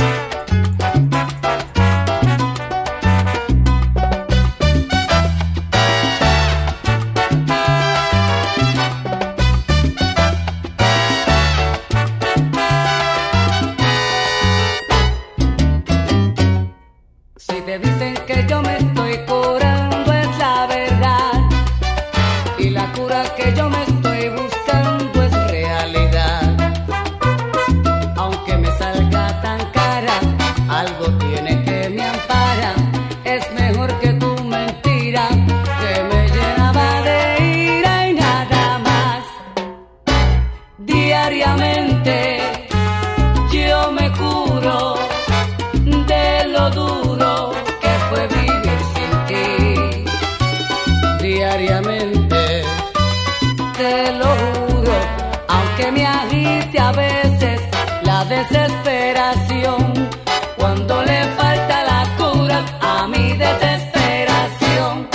que 55.84 55.92
me 55.92 56.06
agite 56.06 56.80
a 56.80 56.92
veces 56.94 57.62
la 58.04 58.24
desesperación. 58.24 60.10
Cuando 60.56 61.04
le 61.04 61.24
falta 61.40 61.84
la 61.84 62.04
cura 62.18 62.64
a 62.80 63.08
mi 63.08 63.34
desesperación. 63.34 65.10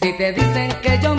Si 0.00 0.12
te 0.14 0.32
dicen 0.32 0.68
que 0.82 0.98
yo 1.00 1.11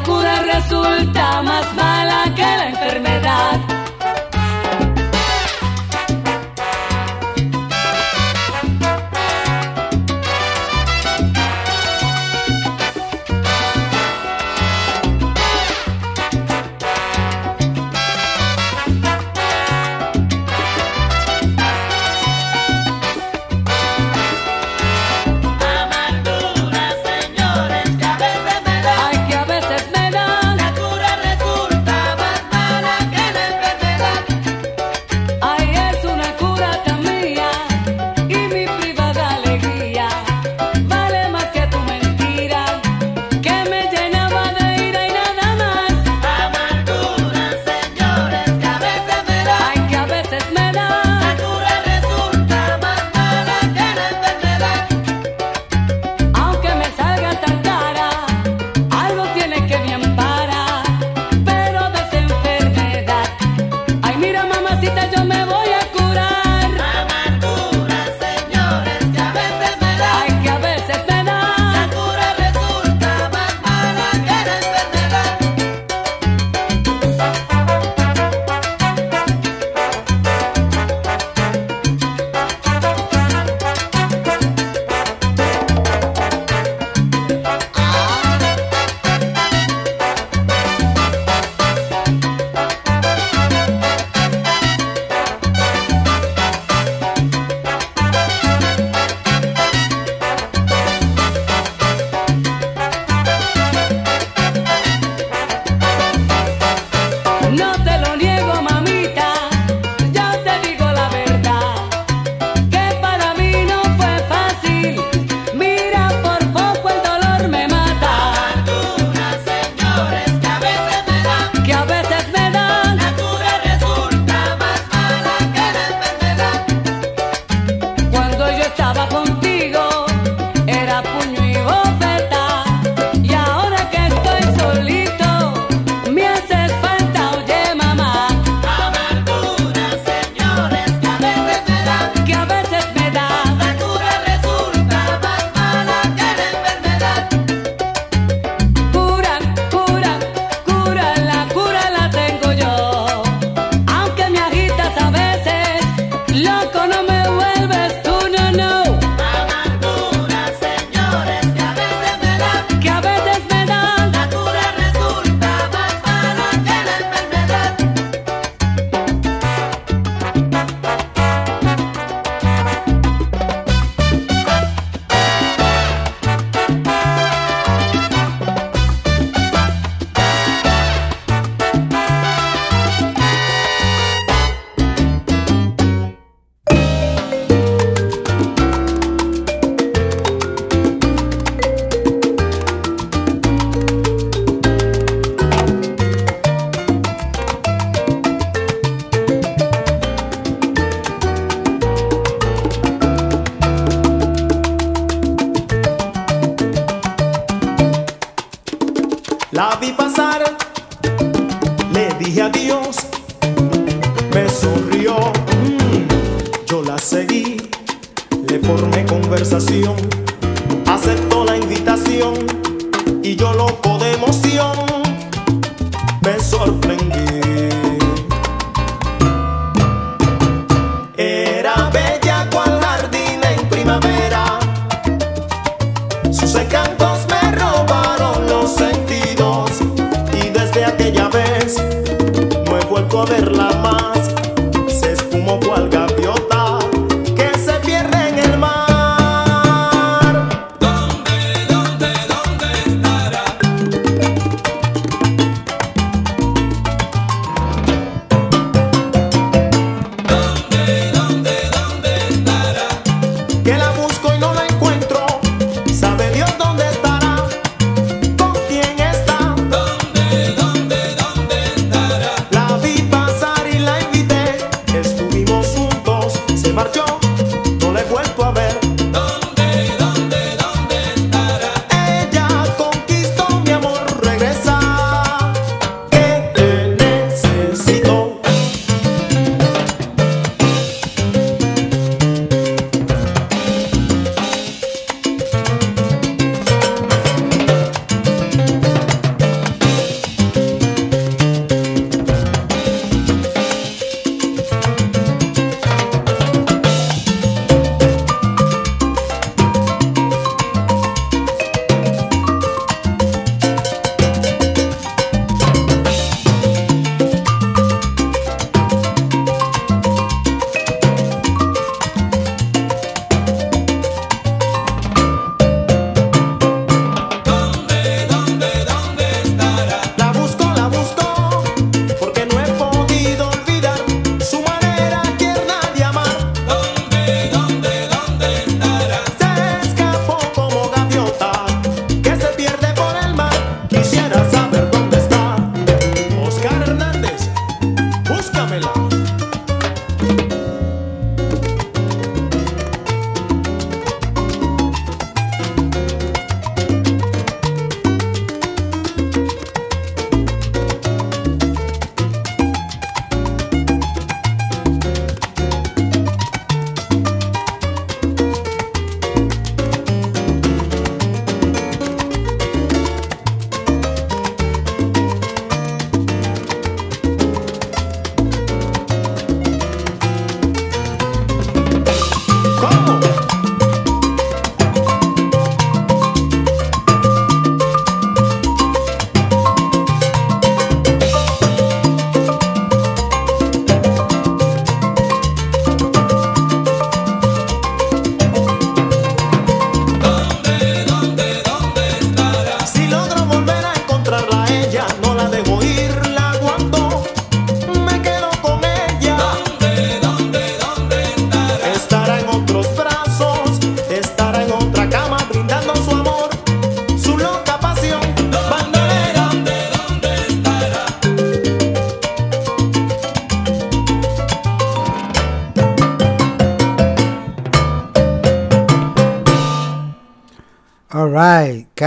la 0.00 0.06
cura 0.06 0.42
resulta 0.42 1.42
más 1.42 1.74
mala 1.74 2.24
que 2.34 2.42
la 2.42 2.68
enfermedad. 2.68 3.79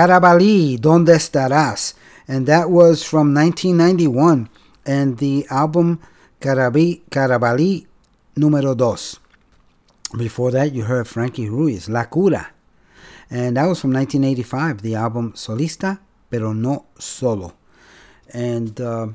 Carabalí, 0.03 0.77
¿Dónde 0.81 1.15
estarás? 1.15 1.95
And 2.27 2.45
that 2.45 2.69
was 2.69 3.03
from 3.03 3.33
1991 3.33 4.49
and 4.85 5.17
the 5.17 5.45
album 5.49 6.01
Carabalí 6.41 7.87
número 8.35 8.75
dos. 8.75 9.21
Before 10.17 10.51
that, 10.51 10.73
you 10.73 10.83
heard 10.83 11.07
Frankie 11.07 11.47
Ruiz, 11.47 11.87
La 11.87 12.03
Cura. 12.03 12.51
And 13.29 13.55
that 13.55 13.65
was 13.65 13.79
from 13.79 13.93
1985, 13.93 14.81
the 14.81 14.95
album 14.95 15.31
Solista, 15.37 16.01
pero 16.29 16.51
no 16.51 16.83
solo. 16.99 17.53
And 18.33 18.81
uh, 18.81 19.07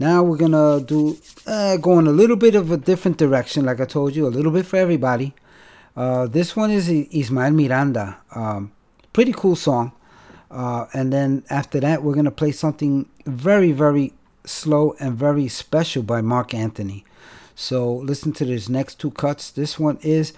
now 0.00 0.24
we're 0.24 0.38
going 0.38 0.50
to 0.50 0.84
do, 0.84 1.18
uh, 1.46 1.76
go 1.76 2.00
in 2.00 2.08
a 2.08 2.10
little 2.10 2.34
bit 2.34 2.56
of 2.56 2.72
a 2.72 2.76
different 2.76 3.16
direction, 3.16 3.64
like 3.64 3.80
I 3.80 3.84
told 3.84 4.16
you, 4.16 4.26
a 4.26 4.34
little 4.34 4.50
bit 4.50 4.66
for 4.66 4.76
everybody. 4.76 5.34
Uh, 5.96 6.26
this 6.26 6.56
one 6.56 6.72
is 6.72 6.88
Ismael 6.88 7.52
Miranda. 7.52 8.16
Um, 8.34 8.72
pretty 9.12 9.32
cool 9.32 9.54
song. 9.54 9.92
Uh, 10.52 10.86
and 10.92 11.12
then 11.12 11.44
after 11.48 11.80
that, 11.80 12.02
we're 12.02 12.12
going 12.12 12.26
to 12.26 12.30
play 12.30 12.52
something 12.52 13.08
very, 13.24 13.72
very 13.72 14.12
slow 14.44 14.94
and 15.00 15.16
very 15.16 15.48
special 15.48 16.02
by 16.02 16.20
Marc 16.20 16.52
Anthony. 16.52 17.04
So 17.54 17.94
listen 17.94 18.32
to 18.34 18.44
these 18.44 18.68
next 18.68 19.00
two 19.00 19.10
cuts. 19.10 19.50
This 19.50 19.78
one 19.78 19.98
is 20.02 20.32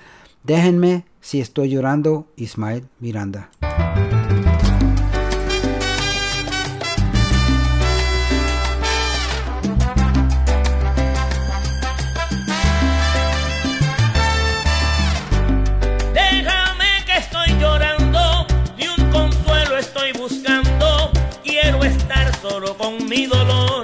Déjenme 0.46 1.04
si 1.20 1.40
estoy 1.40 1.70
llorando, 1.70 2.26
Ismael 2.36 2.82
Miranda. 3.00 3.48
Mi 23.14 23.28
dolor. 23.28 23.83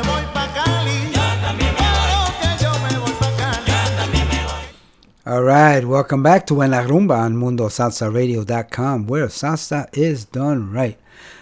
All 5.31 5.43
right, 5.43 5.85
welcome 5.85 6.21
back 6.21 6.45
to 6.47 6.61
En 6.61 6.71
La 6.71 6.81
Rumba 6.83 7.19
on 7.19 7.37
MundoSalsaRadio.com, 7.37 9.07
where 9.07 9.27
salsa 9.27 9.87
is 9.97 10.25
done 10.25 10.73
right. 10.73 10.99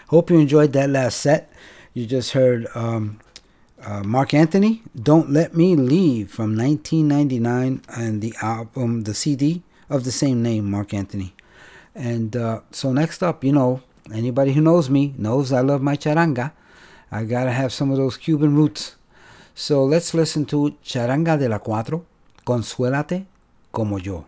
Hope 0.09 0.29
you 0.29 0.37
enjoyed 0.37 0.73
that 0.73 0.91
last 0.91 1.17
set. 1.17 1.51
You 1.95 2.05
just 2.05 2.33
heard 2.33 2.67
um, 2.75 3.19
uh, 3.81 4.03
Marc 4.03 4.35
Anthony, 4.35 4.83
Don't 4.95 5.31
Let 5.31 5.57
Me 5.57 5.75
Leave 5.75 6.29
from 6.29 6.55
1999, 6.55 7.81
and 7.97 8.21
the 8.21 8.35
album, 8.43 9.05
the 9.05 9.15
CD 9.15 9.63
of 9.89 10.03
the 10.03 10.11
same 10.11 10.43
name, 10.43 10.69
Marc 10.69 10.93
Anthony. 10.93 11.33
And 11.95 12.35
uh, 12.35 12.59
so, 12.69 12.93
next 12.93 13.23
up, 13.23 13.43
you 13.43 13.53
know, 13.53 13.81
anybody 14.13 14.53
who 14.53 14.61
knows 14.61 14.87
me 14.87 15.15
knows 15.17 15.51
I 15.51 15.61
love 15.61 15.81
my 15.81 15.97
charanga. 15.97 16.51
I 17.11 17.23
gotta 17.23 17.53
have 17.53 17.73
some 17.73 17.89
of 17.89 17.97
those 17.97 18.17
Cuban 18.17 18.55
roots. 18.55 18.97
So, 19.55 19.83
let's 19.83 20.13
listen 20.13 20.45
to 20.45 20.77
Charanga 20.85 21.39
de 21.39 21.49
la 21.49 21.57
Cuatro, 21.57 22.03
Consuélate 22.45 23.25
como 23.71 23.99
yo. 23.99 24.25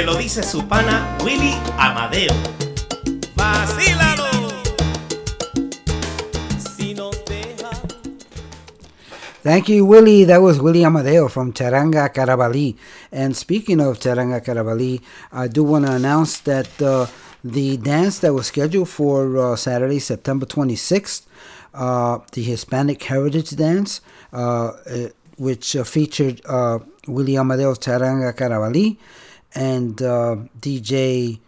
Se 0.00 0.06
lo 0.06 0.14
dice 0.14 0.42
su 0.42 0.66
pana 0.66 1.18
Willy 1.22 1.54
Amadeo. 1.76 2.32
¡Vacílalo! 3.36 4.30
Thank 9.42 9.68
you, 9.68 9.84
Willie. 9.84 10.24
That 10.24 10.40
was 10.40 10.58
Willie 10.58 10.86
Amadeo 10.86 11.28
from 11.28 11.52
Charanga 11.52 12.08
Carabali. 12.14 12.76
And 13.12 13.36
speaking 13.36 13.78
of 13.78 13.98
Charanga 13.98 14.42
Carabali, 14.42 15.02
I 15.32 15.48
do 15.48 15.64
want 15.64 15.84
to 15.84 15.92
announce 15.92 16.38
that 16.40 16.80
uh, 16.80 17.06
the 17.44 17.76
dance 17.76 18.20
that 18.20 18.32
was 18.32 18.46
scheduled 18.46 18.88
for 18.88 19.36
uh, 19.36 19.56
Saturday, 19.56 19.98
September 19.98 20.46
26th, 20.46 21.26
uh, 21.74 22.20
the 22.32 22.42
Hispanic 22.42 23.02
Heritage 23.02 23.50
Dance, 23.50 24.00
uh, 24.32 24.36
uh, 24.38 25.08
which 25.36 25.76
uh, 25.76 25.84
featured 25.84 26.40
uh, 26.46 26.78
Willie 27.06 27.36
Amadeo's 27.36 27.78
Charanga 27.78 28.32
Carabali 28.34 28.96
and 29.54 30.00
uh, 30.02 30.36
DJ 30.60 31.40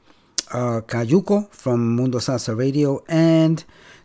uh, 0.52 0.80
Cayuco 0.86 1.50
from 1.50 1.96
Mundo 1.96 2.18
Salsa 2.18 2.56
Radio 2.56 3.02
and 3.08 3.64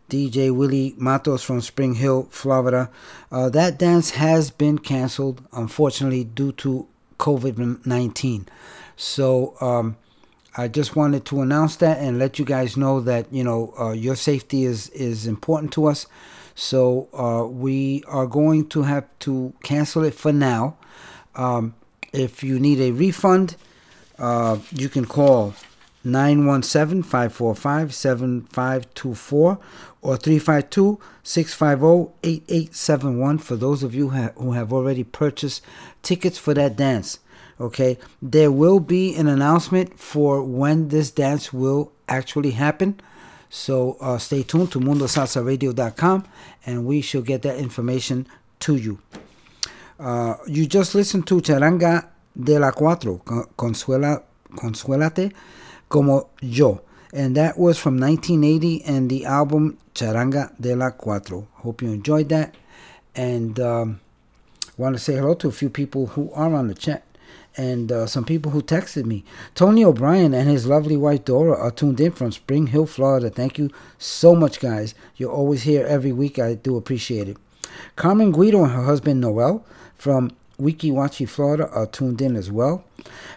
DJ 0.09 0.55
Willie 0.55 0.95
Matos 0.97 1.43
from 1.43 1.61
Spring 1.61 1.95
Hill, 1.95 2.27
Florida. 2.29 2.89
Uh, 3.31 3.49
that 3.49 3.77
dance 3.77 4.11
has 4.11 4.51
been 4.51 4.77
canceled, 4.77 5.45
unfortunately, 5.51 6.23
due 6.23 6.53
to 6.53 6.87
COVID 7.19 7.85
19. 7.85 8.47
So 8.95 9.55
um, 9.59 9.97
I 10.55 10.67
just 10.67 10.95
wanted 10.95 11.25
to 11.25 11.41
announce 11.41 11.75
that 11.77 11.99
and 11.99 12.17
let 12.17 12.39
you 12.39 12.45
guys 12.45 12.77
know 12.77 13.01
that, 13.01 13.31
you 13.31 13.43
know, 13.43 13.73
uh, 13.79 13.91
your 13.91 14.15
safety 14.15 14.63
is, 14.63 14.89
is 14.89 15.27
important 15.27 15.73
to 15.73 15.87
us. 15.87 16.07
So 16.55 17.09
uh, 17.13 17.47
we 17.47 18.03
are 18.07 18.25
going 18.25 18.69
to 18.69 18.83
have 18.83 19.05
to 19.19 19.53
cancel 19.63 20.03
it 20.03 20.15
for 20.15 20.31
now. 20.31 20.77
Um, 21.35 21.75
if 22.13 22.43
you 22.43 22.59
need 22.59 22.79
a 22.79 22.91
refund, 22.91 23.57
uh, 24.19 24.57
you 24.71 24.89
can 24.89 25.05
call 25.05 25.53
917 26.03 27.03
545 27.03 27.93
7524 27.93 29.59
or 30.01 30.17
352 30.17 30.99
650 31.23 32.13
8871 32.23 33.37
for 33.39 33.55
those 33.55 33.83
of 33.83 33.93
you 33.93 34.09
ha- 34.09 34.31
who 34.37 34.53
have 34.53 34.71
already 34.71 35.03
purchased 35.03 35.63
tickets 36.01 36.37
for 36.37 36.53
that 36.53 36.75
dance. 36.75 37.19
Okay, 37.59 37.97
there 38.21 38.51
will 38.51 38.79
be 38.79 39.15
an 39.15 39.27
announcement 39.27 39.99
for 39.99 40.43
when 40.43 40.89
this 40.89 41.09
dance 41.09 41.51
will 41.51 41.91
actually 42.07 42.51
happen. 42.51 42.99
So 43.49 43.97
uh, 43.99 44.17
stay 44.17 44.43
tuned 44.43 44.71
to 44.73 44.79
mundosalsaradio.com 44.79 46.25
and 46.65 46.85
we 46.85 47.01
shall 47.01 47.21
get 47.21 47.41
that 47.41 47.57
information 47.57 48.27
to 48.59 48.75
you. 48.75 48.99
Uh, 49.99 50.35
you 50.45 50.67
just 50.67 50.93
listened 50.93 51.25
to 51.27 51.41
Charanga 51.41 52.07
de 52.39 52.59
la 52.59 52.71
Cuatro, 52.71 53.21
Consuela, 53.57 54.23
Consuélate 54.55 55.33
como 55.87 56.29
yo. 56.41 56.81
And 57.13 57.35
that 57.35 57.57
was 57.57 57.77
from 57.77 57.97
1980 57.97 58.83
and 58.83 59.09
the 59.09 59.25
album 59.25 59.77
Charanga 59.93 60.53
de 60.59 60.75
la 60.75 60.91
Cuatro. 60.91 61.47
Hope 61.55 61.81
you 61.81 61.91
enjoyed 61.91 62.29
that. 62.29 62.55
And 63.15 63.59
um, 63.59 63.99
want 64.77 64.95
to 64.95 64.99
say 64.99 65.15
hello 65.15 65.33
to 65.35 65.47
a 65.47 65.51
few 65.51 65.69
people 65.69 66.07
who 66.07 66.31
are 66.33 66.53
on 66.53 66.67
the 66.67 66.75
chat 66.75 67.03
and 67.55 67.91
uh, 67.91 68.05
some 68.05 68.23
people 68.23 68.51
who 68.51 68.61
texted 68.61 69.05
me. 69.05 69.23
Tony 69.55 69.83
O'Brien 69.83 70.33
and 70.33 70.47
his 70.47 70.67
lovely 70.67 70.95
wife 70.95 71.25
Dora 71.25 71.57
are 71.57 71.71
tuned 71.71 71.99
in 71.99 72.11
from 72.11 72.31
Spring 72.31 72.67
Hill, 72.67 72.85
Florida. 72.85 73.31
Thank 73.31 73.57
you 73.57 73.71
so 73.97 74.35
much, 74.35 74.59
guys. 74.59 74.93
You're 75.15 75.31
always 75.31 75.63
here 75.63 75.85
every 75.85 76.11
week. 76.11 76.37
I 76.37 76.53
do 76.53 76.77
appreciate 76.77 77.27
it. 77.27 77.37
Carmen 77.95 78.31
Guido 78.31 78.63
and 78.63 78.73
her 78.73 78.83
husband 78.83 79.21
Noel 79.21 79.65
from 79.95 80.31
Weeki 80.59 80.91
Wachee, 80.91 81.29
Florida 81.29 81.69
are 81.69 81.85
tuned 81.85 82.21
in 82.21 82.35
as 82.35 82.51
well. 82.51 82.83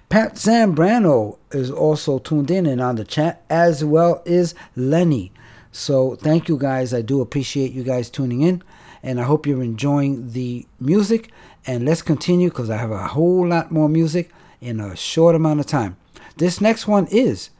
Pat 0.08 0.34
Zambrano 0.36 1.38
is 1.52 1.70
also 1.70 2.18
tuned 2.18 2.50
in 2.50 2.66
and 2.66 2.80
on 2.80 2.96
the 2.96 3.04
chat, 3.04 3.44
as 3.50 3.84
well 3.84 4.22
as 4.26 4.54
Lenny. 4.74 5.32
So 5.70 6.16
thank 6.16 6.48
you 6.48 6.56
guys. 6.56 6.92
I 6.94 7.02
do 7.02 7.20
appreciate 7.20 7.72
you 7.72 7.82
guys 7.84 8.10
tuning 8.10 8.40
in, 8.40 8.62
and 9.02 9.20
I 9.20 9.24
hope 9.24 9.46
you're 9.46 9.62
enjoying 9.62 10.32
the 10.32 10.66
music. 10.80 11.30
And 11.66 11.84
let's 11.84 12.02
continue 12.02 12.48
because 12.48 12.70
I 12.70 12.78
have 12.78 12.90
a 12.90 13.08
whole 13.08 13.46
lot 13.46 13.70
more 13.70 13.88
music 13.88 14.30
in 14.60 14.80
a 14.80 14.96
short 14.96 15.34
amount 15.34 15.60
of 15.60 15.66
time. 15.66 15.96
This 16.36 16.60
next 16.60 16.88
one 16.88 17.06
is 17.10 17.50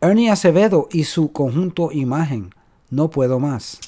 Ernie 0.00 0.28
Acevedo 0.28 0.88
y 0.94 1.02
su 1.02 1.28
conjunto 1.28 1.90
Imagen. 1.92 2.52
No 2.90 3.08
puedo 3.08 3.40
más. 3.40 3.78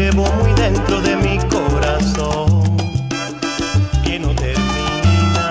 Llevo 0.00 0.24
muy 0.32 0.50
dentro 0.54 0.98
de 1.02 1.14
mi 1.16 1.36
corazón, 1.48 2.62
que 4.02 4.18
no 4.18 4.34
termina. 4.34 5.48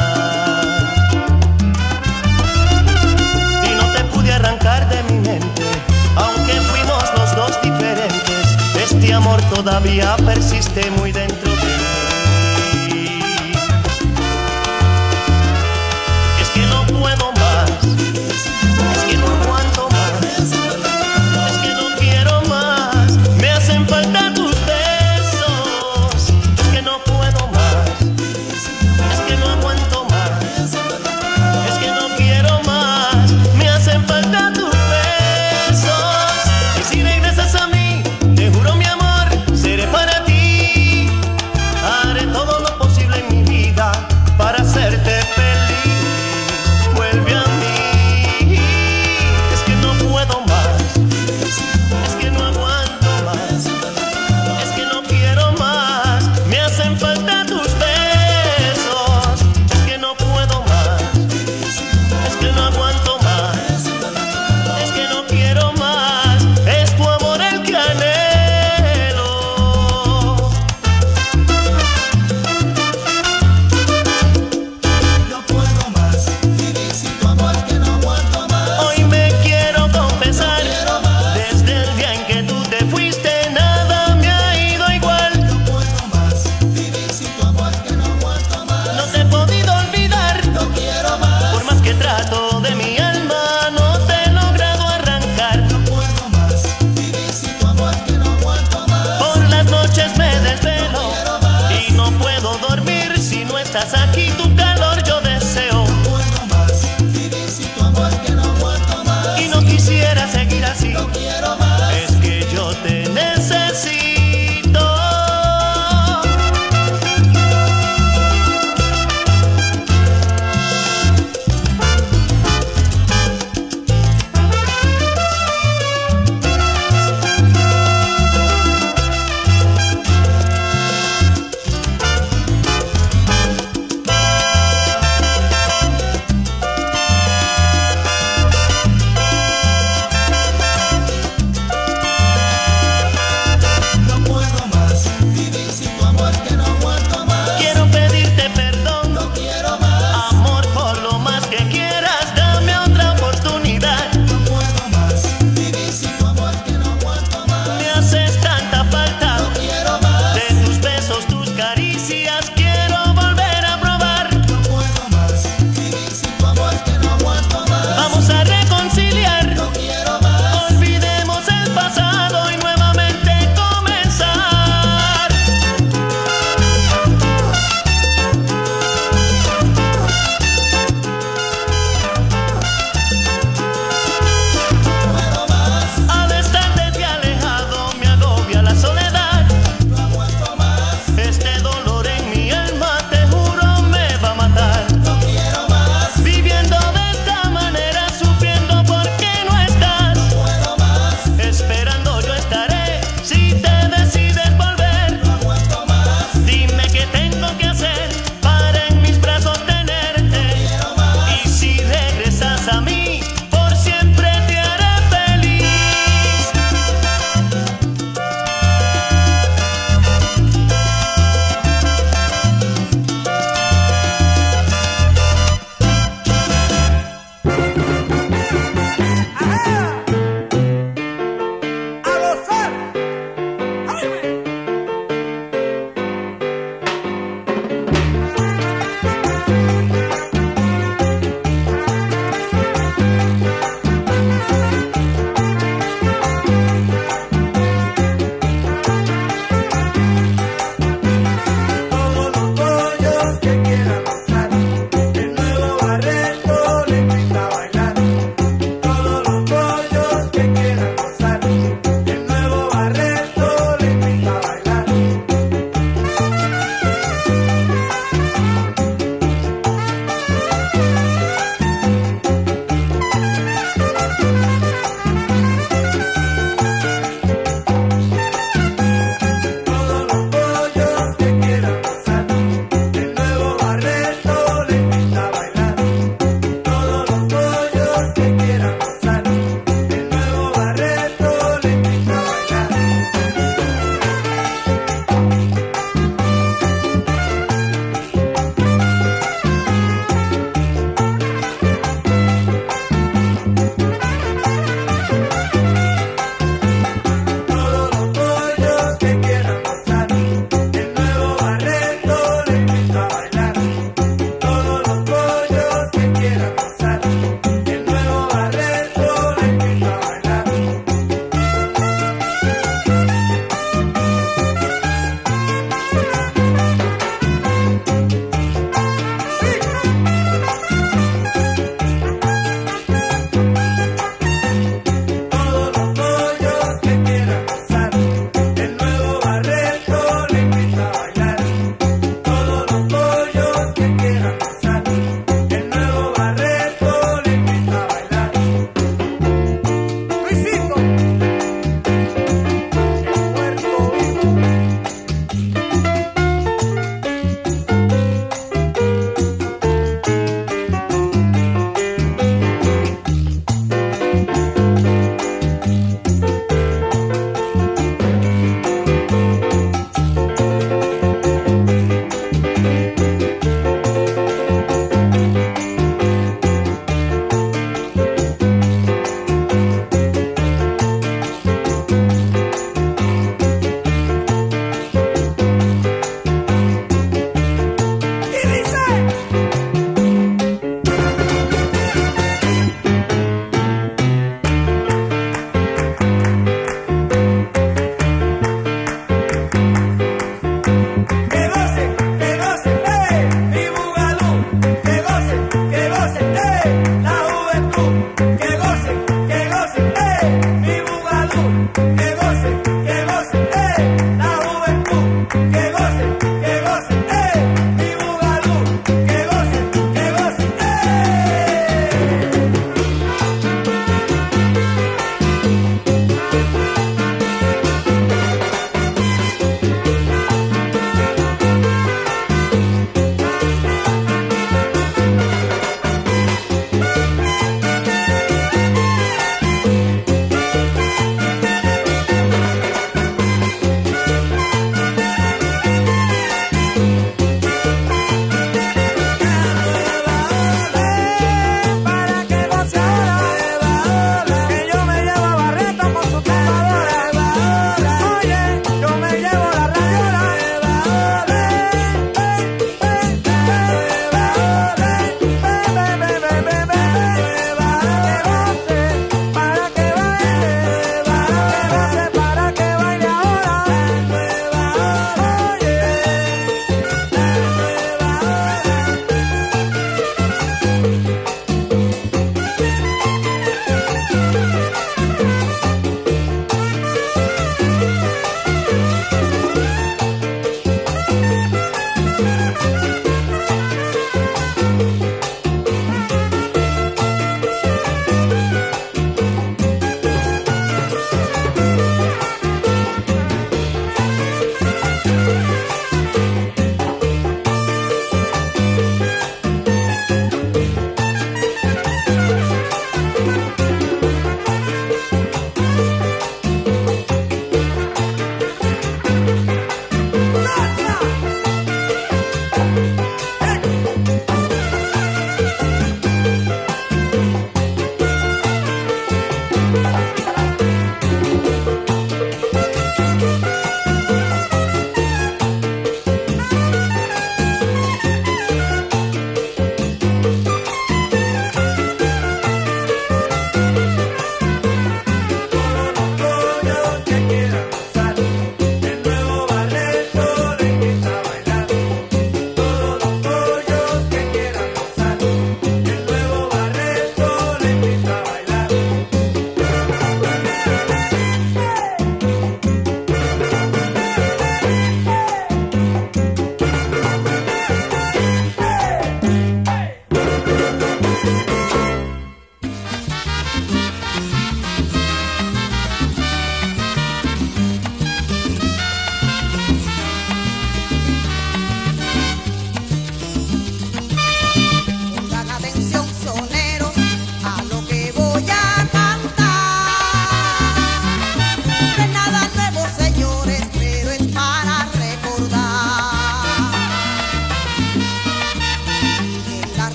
Y 3.63 3.69
no 3.79 3.93
te 3.93 4.03
pude 4.05 4.31
arrancar 4.33 4.89
de 4.89 5.03
mi 5.03 5.19
mente, 5.19 5.67
aunque 6.15 6.53
fuimos 6.71 7.03
los 7.15 7.35
dos 7.35 7.61
diferentes, 7.61 8.43
este 8.81 9.13
amor 9.13 9.39
todavía 9.53 10.15
persiste 10.25 10.89
muy 10.97 11.11
dentro 11.11 11.48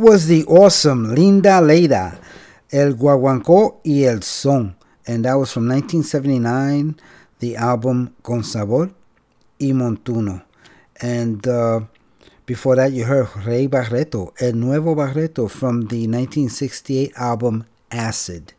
that 0.00 0.06
was 0.06 0.26
the 0.28 0.44
awesome 0.46 1.14
Linda 1.14 1.60
Leida, 1.60 2.18
El 2.70 2.94
Guaguancó 2.94 3.80
y 3.84 4.04
El 4.04 4.22
Son. 4.22 4.74
And 5.06 5.24
that 5.24 5.34
was 5.34 5.52
from 5.52 5.68
1979, 5.68 6.96
the 7.40 7.56
album 7.56 8.14
Con 8.22 8.42
Sabor 8.42 8.90
y 9.60 9.72
Montuno. 9.72 10.42
And 11.02 11.46
uh, 11.46 11.80
before 12.46 12.76
that, 12.76 12.92
you 12.92 13.04
heard 13.04 13.28
Ray 13.44 13.66
Barretto, 13.66 14.32
El 14.40 14.54
Nuevo 14.54 14.94
Barretto 14.94 15.50
from 15.50 15.82
the 15.82 16.06
1968 16.06 17.12
album 17.16 17.66
Acid. 17.90 18.54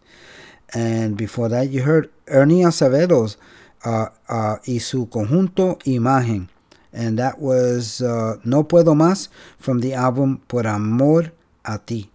And 0.73 1.17
before 1.17 1.49
that, 1.49 1.69
you 1.69 1.83
heard 1.83 2.11
Ernie 2.27 2.63
Acevedo's 2.63 3.37
uh, 3.83 4.07
uh, 4.29 4.57
y 4.67 4.77
su 4.79 5.07
conjunto 5.09 5.79
Imagen. 5.85 6.49
And 6.93 7.17
that 7.17 7.39
was 7.39 8.01
uh, 8.01 8.37
No 8.43 8.63
Puedo 8.63 8.93
Más 8.95 9.29
from 9.57 9.79
the 9.79 9.93
album 9.93 10.41
Por 10.47 10.67
Amor 10.67 11.31
a 11.65 11.79
Ti. 11.79 12.09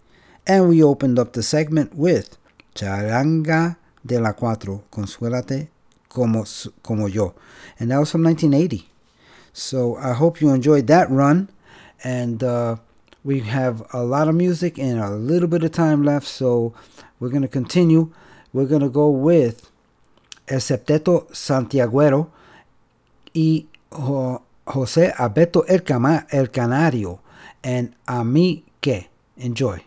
And 0.45 0.69
we 0.69 0.83
opened 0.83 1.17
up 1.19 1.33
the 1.33 1.43
segment 1.43 1.95
with 1.95 2.37
Charanga 2.75 3.77
de 4.05 4.19
la 4.19 4.33
Cuatro, 4.33 4.83
Consuélate 4.91 5.67
como, 6.09 6.45
como 6.83 7.07
yo. 7.07 7.33
And 7.79 7.91
that 7.91 7.97
was 7.99 8.11
from 8.11 8.23
1980. 8.23 8.87
So 9.51 9.95
I 9.97 10.13
hope 10.13 10.39
you 10.41 10.49
enjoyed 10.49 10.87
that 10.87 11.09
run. 11.09 11.49
And 12.03 12.43
uh, 12.43 12.77
we 13.23 13.39
have 13.41 13.83
a 13.93 14.03
lot 14.03 14.27
of 14.27 14.35
music 14.35 14.77
and 14.77 14.99
a 14.99 15.09
little 15.09 15.47
bit 15.47 15.63
of 15.63 15.71
time 15.71 16.03
left. 16.03 16.27
So 16.27 16.73
we're 17.19 17.29
going 17.29 17.41
to 17.41 17.47
continue. 17.47 18.13
We're 18.53 18.65
going 18.67 18.81
to 18.81 18.89
go 18.89 19.09
with 19.09 19.69
El 20.47 20.59
Septeto 20.59 21.27
Santiaguero 21.31 22.29
y 23.35 23.65
Jo- 23.91 24.41
José 24.67 25.13
Abeto 25.17 25.65
El, 25.67 25.83
El 26.29 26.51
Canario 26.51 27.21
and 27.63 27.95
A 28.05 28.23
mí 28.23 28.65
que. 28.79 29.09
Enjoy. 29.37 29.86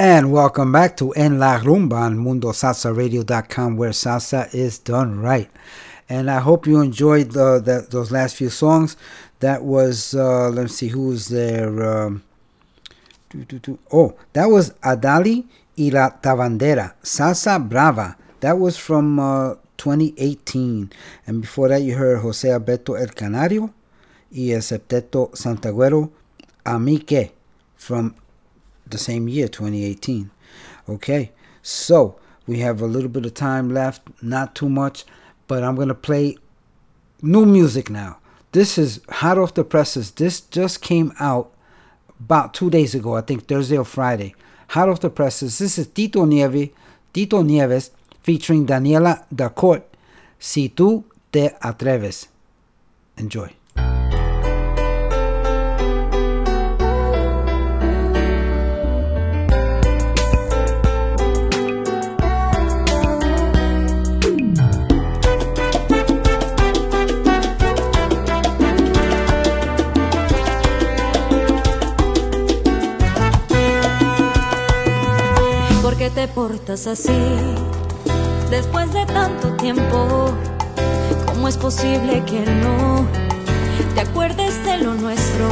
And 0.00 0.30
welcome 0.30 0.70
back 0.70 0.96
to 0.98 1.10
En 1.14 1.40
La 1.40 1.58
Rumba 1.58 2.02
on 2.02 2.18
MundoSalsaRadio.com, 2.18 3.76
where 3.76 3.90
salsa 3.90 4.48
is 4.54 4.78
done 4.78 5.18
right. 5.18 5.50
And 6.08 6.30
I 6.30 6.38
hope 6.38 6.68
you 6.68 6.80
enjoyed 6.80 7.32
the, 7.32 7.58
the, 7.58 7.84
those 7.90 8.12
last 8.12 8.36
few 8.36 8.48
songs. 8.48 8.96
That 9.40 9.64
was, 9.64 10.14
uh, 10.14 10.50
let's 10.50 10.76
see, 10.76 10.86
who 10.86 11.08
was 11.08 11.26
there? 11.26 11.84
Um. 11.84 12.22
Oh, 13.92 14.16
that 14.34 14.46
was 14.46 14.70
Adali 14.84 15.44
y 15.76 15.90
la 15.92 16.10
Tabandera, 16.10 16.94
Salsa 17.02 17.58
Brava. 17.58 18.16
That 18.38 18.56
was 18.56 18.76
from 18.76 19.18
uh, 19.18 19.54
2018. 19.78 20.92
And 21.26 21.40
before 21.40 21.70
that, 21.70 21.82
you 21.82 21.96
heard 21.96 22.20
Jose 22.20 22.48
Alberto 22.48 22.94
El 22.94 23.08
Canario 23.08 23.74
y 24.30 24.52
El 24.52 24.60
Septeto 24.60 25.32
Santiaguero, 25.32 26.12
Amique, 26.64 27.32
from 27.74 28.14
the 28.90 28.98
same 28.98 29.28
year, 29.28 29.48
2018. 29.48 30.30
Okay, 30.88 31.32
so 31.62 32.18
we 32.46 32.60
have 32.60 32.80
a 32.80 32.86
little 32.86 33.08
bit 33.08 33.26
of 33.26 33.34
time 33.34 33.68
left, 33.68 34.02
not 34.22 34.54
too 34.54 34.68
much, 34.68 35.04
but 35.46 35.62
I'm 35.62 35.76
going 35.76 35.88
to 35.88 35.94
play 35.94 36.36
new 37.22 37.44
music 37.44 37.90
now. 37.90 38.18
This 38.52 38.78
is 38.78 39.00
hot 39.08 39.38
off 39.38 39.54
the 39.54 39.64
presses. 39.64 40.12
This 40.12 40.40
just 40.40 40.80
came 40.80 41.12
out 41.20 41.52
about 42.18 42.54
two 42.54 42.70
days 42.70 42.94
ago, 42.94 43.16
I 43.16 43.20
think 43.20 43.46
Thursday 43.46 43.76
or 43.76 43.84
Friday. 43.84 44.34
Hot 44.68 44.88
off 44.88 45.00
the 45.00 45.10
presses. 45.10 45.58
This 45.58 45.78
is 45.78 45.86
Tito 45.86 46.24
Nieves, 46.24 46.70
Tito 47.12 47.42
Nieves 47.42 47.90
featuring 48.22 48.66
Daniela 48.66 49.24
Darcourt. 49.34 49.82
Si 50.38 50.68
tú 50.68 51.04
te 51.32 51.50
atreves. 51.62 52.28
Enjoy. 53.16 53.52
te 76.18 76.26
portas 76.26 76.88
así? 76.88 77.16
Después 78.50 78.92
de 78.92 79.06
tanto 79.06 79.54
tiempo, 79.54 80.28
¿cómo 81.26 81.46
es 81.46 81.56
posible 81.56 82.24
que 82.24 82.40
no 82.40 83.06
te 83.94 84.00
acuerdes 84.00 84.64
de 84.64 84.78
lo 84.78 84.94
nuestro? 84.94 85.46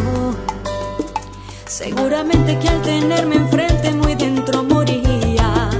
Seguramente 1.66 2.58
que 2.58 2.68
al 2.68 2.82
tenerme 2.82 3.36
enfrente 3.36 3.92
muy 3.92 4.16
dentro 4.16 4.64
moría 4.64 5.70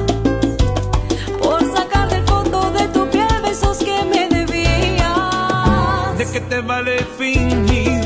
por 1.43 1.61
sacar 1.77 2.09
del 2.09 2.23
fondo 2.23 2.71
de 2.71 2.87
tu 2.87 3.09
piel 3.09 3.27
besos 3.43 3.79
que 3.79 4.05
me 4.05 4.29
debías. 4.29 6.17
¿De 6.17 6.31
qué 6.33 6.41
te 6.43 6.61
vale 6.61 7.05
fingir 7.19 8.03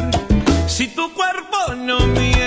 si 0.67 0.89
tu 0.89 1.13
cuerpo 1.13 1.75
no 1.77 2.07
mira? 2.07 2.40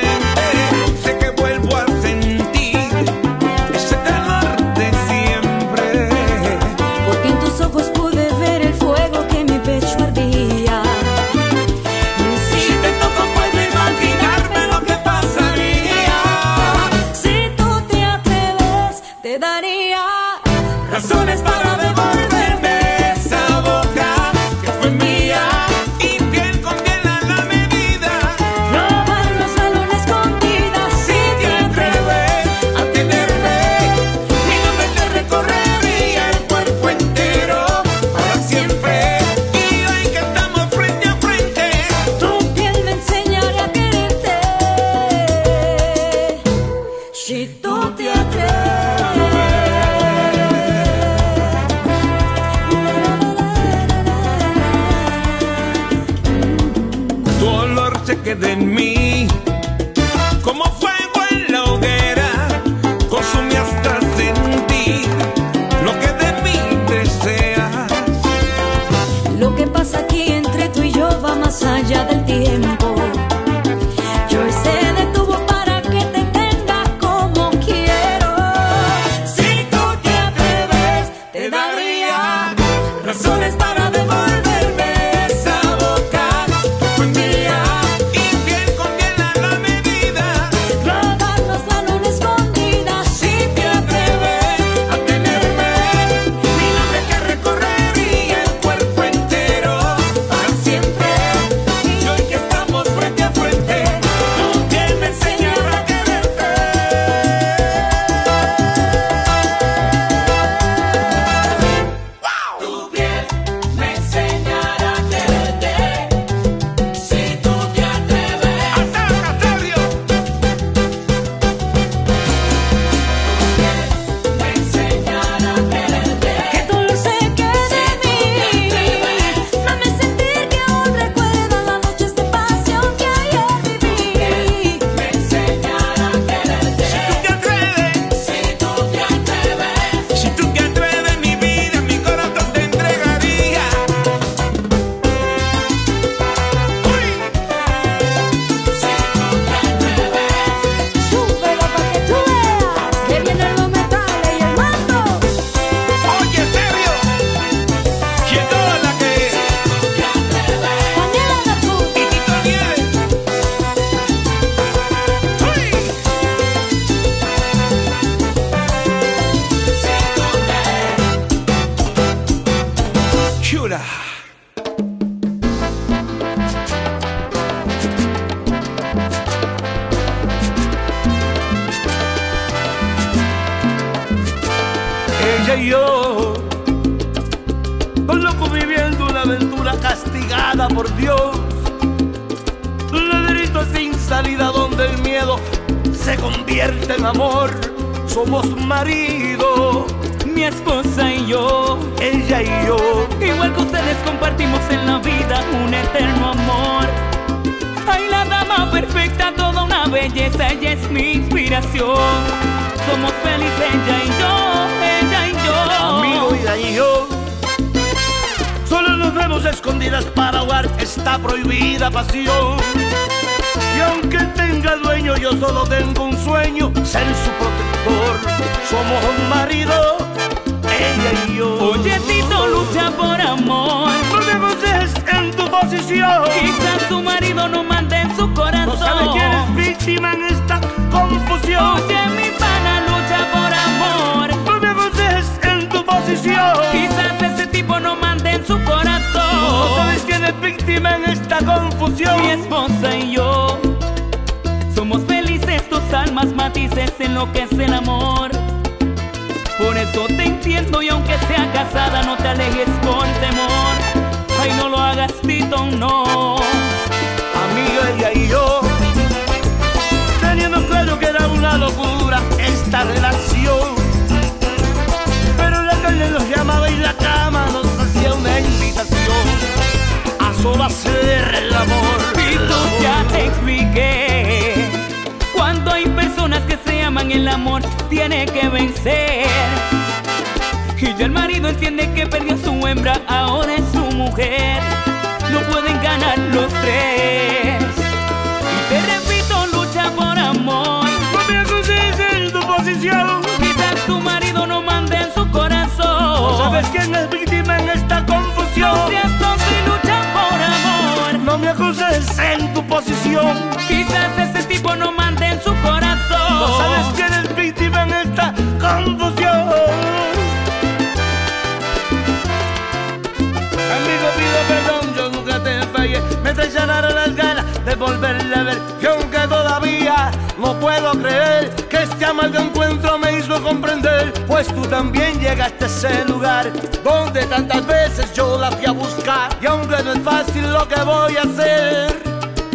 Volverle 327.84 328.36
a 328.36 328.44
ver. 328.44 328.62
Y 328.82 328.86
aunque 328.86 329.20
todavía 329.28 330.12
no 330.38 330.58
puedo 330.60 330.92
creer 330.94 331.50
que 331.70 331.84
este 331.84 332.06
amargo 332.06 332.40
encuentro 332.40 332.98
me 332.98 333.18
hizo 333.18 333.42
comprender, 333.44 334.14
pues 334.26 334.48
tú 334.48 334.62
también 334.62 335.20
llegaste 335.20 335.66
a 335.66 335.68
ese 335.68 336.06
lugar 336.06 336.52
donde 336.84 337.26
tantas 337.26 337.66
veces 337.66 338.14
yo 338.14 338.40
la 338.40 338.52
fui 338.52 338.66
a 338.66 338.72
buscar. 338.72 339.30
Y 339.42 339.46
aunque 339.46 339.84
no 339.84 339.94
es 339.94 340.00
fácil 340.00 340.50
lo 340.52 340.68
que 340.68 340.82
voy 340.82 341.18
a 341.18 341.24
hacer, 341.24 342.02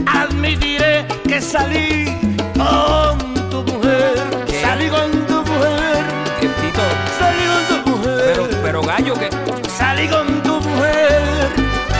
admitiré 0.06 1.06
que 1.28 1.40
salí 1.40 2.18
con 2.56 3.50
tu 3.50 3.62
mujer. 3.70 4.14
Salí 4.62 4.88
con 4.88 5.10
tu 5.26 5.36
mujer. 5.50 6.04
Tito, 6.40 6.86
Salí 7.18 7.44
con 7.52 7.62
tu 7.84 7.90
mujer. 7.90 8.20
pero, 8.24 8.48
pero 8.62 8.82
gallo, 8.82 9.14
que, 9.14 9.28
Salí 9.76 10.08
con 10.08 10.26
tu 10.42 10.54
mujer. 10.60 11.20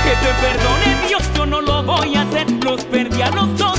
que 0.05 0.12
te 0.22 0.30
perdone 0.42 0.97
yo 1.34 1.46
no 1.46 1.60
lo 1.60 1.82
voy 1.82 2.14
a 2.16 2.22
hacer. 2.22 2.50
Los 2.64 2.84
perdí 2.84 3.22
a 3.22 3.30
los 3.30 3.56
dos 3.56 3.77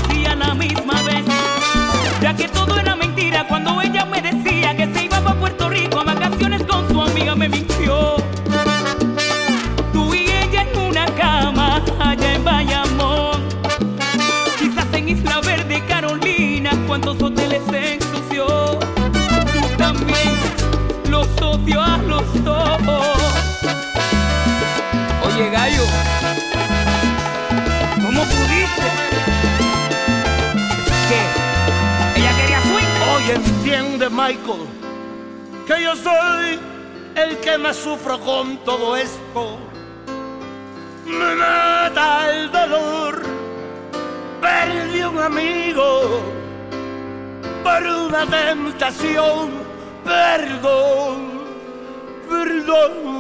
Michael 34.19 34.67
que 35.65 35.81
yo 35.81 35.95
soy 35.95 36.59
el 37.15 37.37
que 37.37 37.57
más 37.57 37.77
sufro 37.77 38.19
con 38.19 38.57
todo 38.65 38.97
esto. 38.97 39.57
Me 41.05 41.35
mata 41.35 42.29
el 42.29 42.51
dolor. 42.51 43.21
Perdí 44.41 45.03
un 45.03 45.19
amigo 45.19 46.21
por 47.63 47.81
una 47.81 48.25
tentación. 48.25 49.51
Perdón, 50.03 51.17
perdón. 52.27 53.19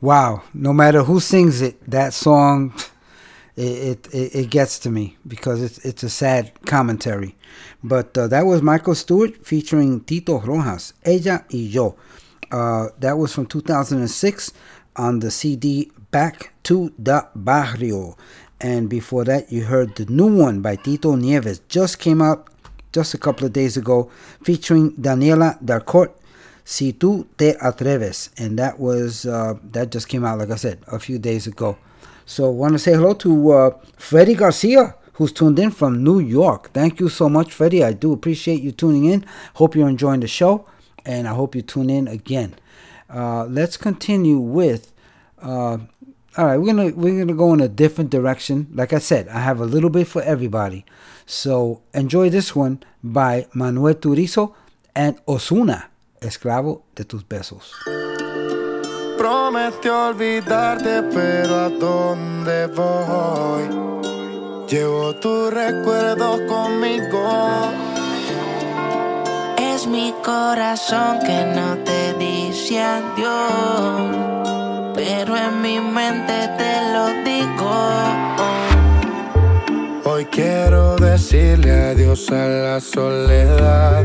Wow, 0.00 0.42
no 0.54 0.72
matter 0.72 1.02
who 1.02 1.18
sings 1.18 1.60
it, 1.60 1.76
that 1.90 2.12
song, 2.12 2.72
it 3.62 4.08
it, 4.12 4.34
it 4.34 4.50
gets 4.50 4.78
to 4.80 4.90
me 4.90 5.16
because 5.26 5.62
it's 5.62 5.78
it's 5.84 6.02
a 6.02 6.10
sad 6.10 6.52
commentary. 6.66 7.36
But 7.82 8.16
uh, 8.16 8.28
that 8.28 8.46
was 8.46 8.62
Michael 8.62 8.94
Stuart 8.94 9.44
featuring 9.44 10.00
Tito 10.00 10.40
Rojas, 10.40 10.92
Ella 11.04 11.44
y 11.52 11.58
Yo. 11.58 11.96
Uh, 12.50 12.88
that 12.98 13.16
was 13.16 13.32
from 13.32 13.46
2006 13.46 14.52
on 14.96 15.20
the 15.20 15.30
CD 15.30 15.90
Back 16.10 16.52
to 16.64 16.92
the 16.98 17.28
Barrio. 17.34 18.16
And 18.60 18.90
before 18.90 19.24
that, 19.24 19.50
you 19.52 19.64
heard 19.64 19.94
the 19.96 20.04
new 20.06 20.36
one 20.36 20.60
by 20.60 20.76
Tito 20.76 21.14
Nieves. 21.14 21.60
Just 21.68 21.98
came 21.98 22.20
out 22.20 22.48
just 22.92 23.14
a 23.14 23.18
couple 23.18 23.46
of 23.46 23.52
days 23.52 23.76
ago, 23.76 24.10
featuring 24.42 24.92
Daniela 24.92 25.62
Darcourt 25.64 26.10
Si 26.70 26.92
tú 26.92 27.26
te 27.36 27.56
atreves, 27.60 28.30
and 28.38 28.56
that 28.58 28.78
was 28.78 29.26
uh, 29.26 29.54
that 29.72 29.90
just 29.90 30.08
came 30.08 30.24
out, 30.24 30.38
like 30.38 30.50
I 30.50 30.56
said, 30.56 30.78
a 30.86 31.00
few 31.00 31.18
days 31.18 31.48
ago. 31.48 31.76
So, 32.30 32.46
I 32.46 32.52
want 32.52 32.74
to 32.74 32.78
say 32.78 32.92
hello 32.92 33.12
to 33.14 33.50
uh, 33.50 33.70
Freddie 33.96 34.36
Garcia, 34.36 34.94
who's 35.14 35.32
tuned 35.32 35.58
in 35.58 35.72
from 35.72 36.04
New 36.04 36.20
York. 36.20 36.72
Thank 36.72 37.00
you 37.00 37.08
so 37.08 37.28
much, 37.28 37.52
Freddie. 37.52 37.82
I 37.82 37.92
do 37.92 38.12
appreciate 38.12 38.62
you 38.62 38.70
tuning 38.70 39.04
in. 39.06 39.26
Hope 39.54 39.74
you're 39.74 39.88
enjoying 39.88 40.20
the 40.20 40.28
show, 40.28 40.64
and 41.04 41.26
I 41.26 41.34
hope 41.34 41.56
you 41.56 41.62
tune 41.62 41.90
in 41.90 42.06
again. 42.06 42.54
Uh, 43.12 43.46
let's 43.46 43.76
continue 43.76 44.38
with. 44.38 44.92
Uh, 45.42 45.78
all 46.36 46.46
right, 46.46 46.56
we're 46.56 46.72
gonna 46.72 46.90
we're 46.94 47.18
gonna 47.18 47.36
go 47.36 47.52
in 47.52 47.60
a 47.60 47.66
different 47.66 48.10
direction. 48.10 48.68
Like 48.72 48.92
I 48.92 48.98
said, 49.00 49.26
I 49.26 49.40
have 49.40 49.58
a 49.58 49.66
little 49.66 49.90
bit 49.90 50.06
for 50.06 50.22
everybody. 50.22 50.84
So 51.26 51.82
enjoy 51.92 52.30
this 52.30 52.54
one 52.54 52.84
by 53.02 53.48
Manuel 53.54 53.94
Turizo 53.94 54.54
and 54.94 55.18
Ozuna. 55.26 55.86
Esclavo 56.20 56.82
de 56.94 57.02
tus 57.02 57.24
besos. 57.24 57.72
Prometió 59.20 60.06
olvidarte, 60.06 61.02
pero 61.02 61.54
¿a 61.54 61.68
dónde 61.68 62.66
voy? 62.68 63.68
Llevo 64.66 65.14
tus 65.16 65.52
recuerdos 65.52 66.40
conmigo. 66.48 67.70
Es 69.58 69.86
mi 69.86 70.14
corazón 70.24 71.18
que 71.18 71.44
no 71.54 71.76
te 71.84 72.14
dice 72.14 72.82
adiós, 72.82 74.16
pero 74.94 75.36
en 75.36 75.60
mi 75.60 75.78
mente 75.80 76.48
te 76.56 76.92
lo 76.94 77.08
digo. 77.22 78.39
Hoy 80.04 80.24
quiero 80.26 80.96
decirle 80.96 81.90
adiós 81.90 82.30
a 82.30 82.46
la 82.46 82.80
soledad. 82.80 84.04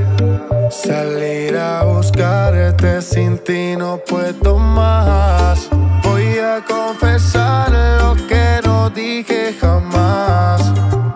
Salir 0.69 1.55
a 1.57 1.83
buscarte 1.83 3.01
sin 3.01 3.37
ti 3.37 3.75
no 3.77 3.97
puedo 3.97 4.57
más. 4.57 5.69
Voy 6.03 6.37
a 6.37 6.63
confesar 6.65 7.71
lo 7.99 8.15
que 8.27 8.59
no 8.65 8.89
dije 8.89 9.55
jamás. 9.59 10.61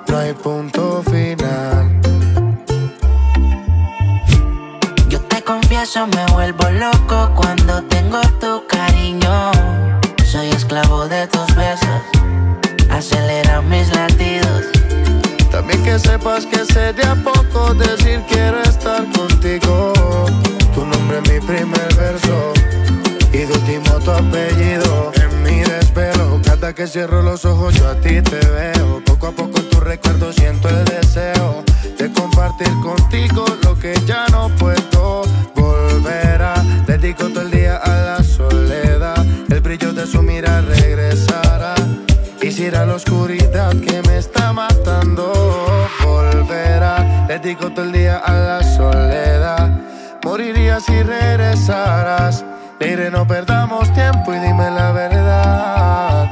No 0.07 0.17
hay 0.17 0.33
punto 0.33 1.03
final. 1.03 1.99
Yo 5.09 5.19
te 5.21 5.41
confieso, 5.43 6.07
me 6.07 6.25
vuelvo 6.33 6.69
loco 6.69 7.31
cuando 7.35 7.83
tengo 7.83 8.21
tu 8.39 8.65
cariño. 8.67 9.51
Soy 10.25 10.49
esclavo 10.49 11.07
de 11.07 11.27
tus 11.27 11.47
besos, 11.55 12.01
acelera 12.99 13.61
mis 13.61 13.87
latidos. 13.95 14.65
También 15.49 15.81
que 15.83 15.97
sepas 15.97 16.45
que 16.45 16.65
sé 16.65 16.91
de 16.91 17.03
a 17.03 17.15
poco 17.15 17.73
decir 17.73 18.21
quiero 18.27 18.61
estar 18.63 19.05
contigo. 19.13 19.93
Tu 20.75 20.85
nombre 20.85 21.19
es 21.23 21.31
mi 21.31 21.39
primer 21.39 21.95
verso 21.95 22.51
y 23.31 23.37
de 23.37 23.53
último 23.53 23.99
tu 24.03 24.11
apellido. 24.11 25.13
En 25.15 25.43
mi 25.43 25.61
desvelo, 25.61 26.41
cada 26.43 26.73
que 26.73 26.87
cierro 26.87 27.21
los 27.21 27.45
ojos 27.45 27.73
yo 27.75 27.87
a 27.87 27.95
ti 27.95 28.21
te 28.21 28.39
veo. 28.57 29.01
Poco 29.05 29.27
a 29.27 29.31
poco 29.31 29.61
tu 29.61 29.79
recuerdo 29.79 30.33
siento 30.33 30.67
el 30.67 30.83
deseo 30.83 31.63
de 31.97 32.11
compartir 32.11 32.73
contigo 32.81 33.45
lo 33.63 33.79
que 33.79 33.93
ya 34.05 34.27
no 34.27 34.49
puedo 34.57 35.21
volver 35.55 36.41
a. 36.41 36.55
Dedico 36.85 37.29
todo 37.29 37.43
el 37.43 37.51
día 37.51 37.77
a 37.77 37.98
oscuridad 42.99 43.71
que 43.79 44.01
me 44.07 44.17
está 44.17 44.51
matando 44.51 45.31
volverá. 46.03 47.25
Dedico 47.29 47.69
todo 47.69 47.85
el 47.85 47.93
día 47.93 48.17
a 48.17 48.33
la 48.33 48.63
soledad. 48.63 49.69
Moriría 50.23 50.81
si 50.81 51.01
regresaras. 51.01 52.43
Diré 52.79 53.09
no 53.09 53.25
perdamos 53.25 53.91
tiempo 53.93 54.33
y 54.33 54.39
dime 54.39 54.69
la 54.71 54.91
verdad. 54.91 56.29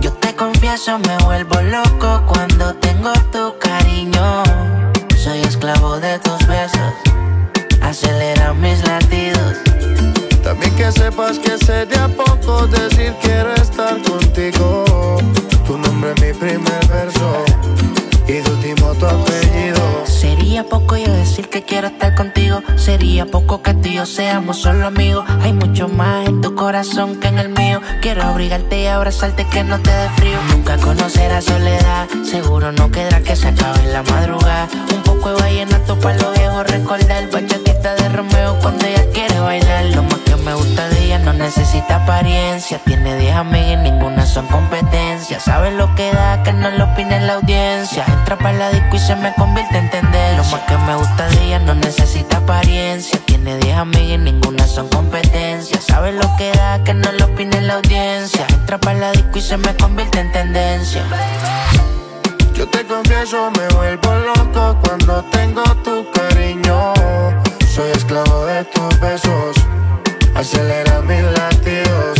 Yo 0.00 0.12
te 0.12 0.34
confieso, 0.36 1.00
me 1.00 1.16
vuelvo 1.24 1.60
loco 1.62 2.22
cuando 2.28 2.74
tengo 2.74 3.12
tu 3.32 3.58
cariño. 3.58 4.44
Soy 5.16 5.40
esclavo 5.40 5.98
de 5.98 6.18
tus 6.20 6.46
besos, 6.46 6.94
acelera 7.82 8.52
mis 8.54 8.86
latidos. 8.86 9.56
También 10.44 10.74
que 10.76 10.92
sepas 10.92 11.38
que 11.40 11.58
sé 11.58 11.86
de 11.86 11.96
a 11.96 12.08
poco 12.08 12.68
decir 12.68 13.14
quiero 13.22 13.52
estar 13.54 14.00
contigo. 14.02 14.91
Sería 20.62 20.78
poco 20.78 20.96
yo 20.96 21.12
decir 21.12 21.48
que 21.48 21.64
quiero 21.64 21.88
estar 21.88 22.14
contigo. 22.14 22.62
Sería 22.76 23.26
poco 23.26 23.62
que 23.62 23.74
tú 23.74 23.88
y 23.88 23.94
yo 23.94 24.06
seamos 24.06 24.58
solo 24.58 24.86
amigos. 24.86 25.24
Hay 25.40 25.52
mucho 25.52 25.88
más 25.88 26.28
en 26.28 26.40
tu 26.40 26.54
corazón 26.54 27.18
que 27.18 27.26
en 27.26 27.40
el 27.40 27.48
mío. 27.48 27.80
Quiero 28.00 28.22
abrigarte 28.22 28.80
y 28.82 28.86
abrazarte 28.86 29.44
que 29.48 29.64
no 29.64 29.80
te 29.80 29.90
dé 29.90 30.08
frío. 30.10 30.38
Nunca 30.52 30.76
conocerás 30.76 31.46
soledad. 31.46 32.06
Seguro 32.30 32.70
no 32.70 32.92
quedará 32.92 33.20
que 33.22 33.34
se 33.34 33.48
acabe 33.48 33.84
la 33.92 34.04
madrugada. 34.04 34.68
Un 34.94 35.02
poco 35.02 35.30
de 35.30 35.42
vallenato 35.42 35.98
para 35.98 36.18
los 36.18 36.32
viejos. 36.38 36.64
Recordar 36.68 37.28
bachatita 37.32 37.96
de 37.96 38.08
Romeo 38.10 38.56
cuando 38.60 38.86
ella 38.86 39.04
quiere 39.12 39.40
bailar. 39.40 39.86
Lo 39.86 40.04
más 40.04 40.18
que 40.18 40.36
me 40.36 40.54
gusta 40.54 40.88
de 40.90 40.91
no 41.22 41.32
necesita 41.32 41.96
apariencia. 41.96 42.78
Tiene 42.84 43.16
10 43.16 43.36
amigas 43.36 43.72
y 43.72 43.76
ninguna 43.76 44.26
son 44.26 44.46
competencia. 44.46 45.40
Sabe 45.40 45.70
lo 45.72 45.94
que 45.94 46.12
da, 46.12 46.42
que 46.42 46.52
no 46.52 46.70
lo 46.70 46.84
opine 46.84 47.20
la 47.20 47.34
audiencia. 47.34 48.04
Entra 48.06 48.36
para 48.36 48.52
la 48.52 48.70
disco 48.70 48.96
y 48.96 48.98
se 48.98 49.16
me 49.16 49.32
convierte 49.34 49.78
en 49.78 49.90
tendencia. 49.90 50.36
Lo 50.36 50.44
más 50.44 50.60
que 50.62 50.76
me 50.78 50.96
gusta 50.96 51.28
de 51.28 51.44
ella 51.44 51.58
no 51.60 51.74
necesita 51.74 52.38
apariencia. 52.38 53.18
Tiene 53.26 53.58
10 53.58 53.76
amigas 53.76 54.02
y 54.08 54.18
ninguna 54.18 54.66
son 54.66 54.88
competencia. 54.88 55.80
Sabe 55.80 56.12
lo 56.12 56.28
que 56.36 56.50
da, 56.52 56.82
que 56.84 56.94
no 56.94 57.10
lo 57.12 57.26
opine 57.26 57.60
la 57.62 57.74
audiencia. 57.74 58.46
Entra 58.48 58.78
para 58.78 58.98
la 58.98 59.12
disco 59.12 59.38
y 59.38 59.42
se 59.42 59.56
me 59.56 59.74
convierte 59.76 60.20
en 60.20 60.32
tendencia. 60.32 61.02
Yo 62.54 62.68
te 62.68 62.84
confieso, 62.86 63.50
me 63.50 63.68
vuelvo 63.74 64.14
loco 64.14 64.78
cuando 64.84 65.24
tengo 65.32 65.62
tu 65.84 66.06
cariño. 66.12 66.92
Soy 67.74 67.90
esclavo 67.92 68.44
de 68.44 68.64
tus 68.64 69.00
besos, 69.00 69.56
acelera 70.42 71.00
mis 71.02 71.22
latidos. 71.22 72.18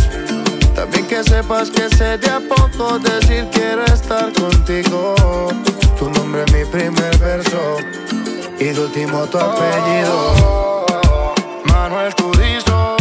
También 0.76 1.06
que 1.08 1.24
sepas 1.24 1.70
que 1.70 1.88
sé 1.96 2.18
de 2.18 2.30
a 2.30 2.40
poco 2.40 2.98
decir 3.00 3.48
quiero 3.52 3.84
estar 3.84 4.32
contigo. 4.32 5.14
Tu 5.98 6.08
nombre 6.10 6.44
es 6.46 6.52
mi 6.52 6.64
primer 6.64 7.16
verso 7.18 7.78
y 8.60 8.66
de 8.66 8.80
último 8.80 9.26
tu 9.26 9.38
apellido. 9.38 10.86
Manuel 11.64 12.14
Turizo, 12.14 12.96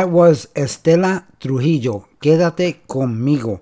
that 0.00 0.08
was 0.08 0.46
Estela 0.54 1.26
Trujillo, 1.38 2.08
Quédate 2.22 2.78
conmigo, 2.88 3.60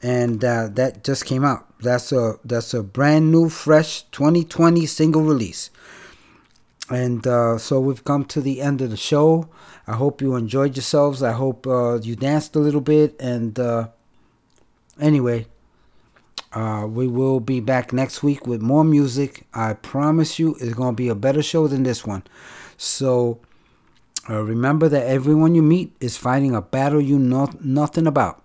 and 0.00 0.44
uh, 0.44 0.68
that 0.68 1.02
just 1.02 1.24
came 1.24 1.44
out. 1.44 1.66
That's 1.80 2.12
a 2.12 2.36
that's 2.44 2.74
a 2.74 2.84
brand 2.84 3.32
new, 3.32 3.48
fresh 3.48 4.02
2020 4.12 4.86
single 4.86 5.22
release. 5.22 5.70
And 6.90 7.26
uh, 7.26 7.58
so 7.58 7.80
we've 7.80 8.04
come 8.04 8.24
to 8.26 8.40
the 8.40 8.60
end 8.60 8.80
of 8.82 8.90
the 8.90 8.96
show. 8.96 9.48
I 9.88 9.96
hope 9.96 10.22
you 10.22 10.36
enjoyed 10.36 10.76
yourselves. 10.76 11.24
I 11.24 11.32
hope 11.32 11.66
uh, 11.66 11.98
you 12.00 12.14
danced 12.14 12.54
a 12.54 12.60
little 12.60 12.80
bit. 12.80 13.16
And 13.18 13.58
uh, 13.58 13.88
anyway, 15.00 15.46
uh, 16.52 16.86
we 16.88 17.08
will 17.08 17.40
be 17.40 17.58
back 17.58 17.92
next 17.92 18.22
week 18.22 18.46
with 18.46 18.62
more 18.62 18.84
music. 18.84 19.44
I 19.52 19.72
promise 19.72 20.38
you, 20.38 20.54
it's 20.60 20.74
going 20.74 20.94
to 20.94 21.02
be 21.02 21.08
a 21.08 21.16
better 21.16 21.42
show 21.42 21.66
than 21.66 21.82
this 21.82 22.06
one. 22.06 22.22
So 22.76 23.40
uh, 24.30 24.42
remember 24.44 24.88
that 24.88 25.06
everyone 25.06 25.54
you 25.54 25.62
meet 25.62 25.92
is 26.00 26.16
fighting 26.16 26.54
a 26.54 26.62
battle 26.62 27.00
you 27.00 27.18
know 27.18 27.50
nothing 27.60 28.06
about. 28.06 28.44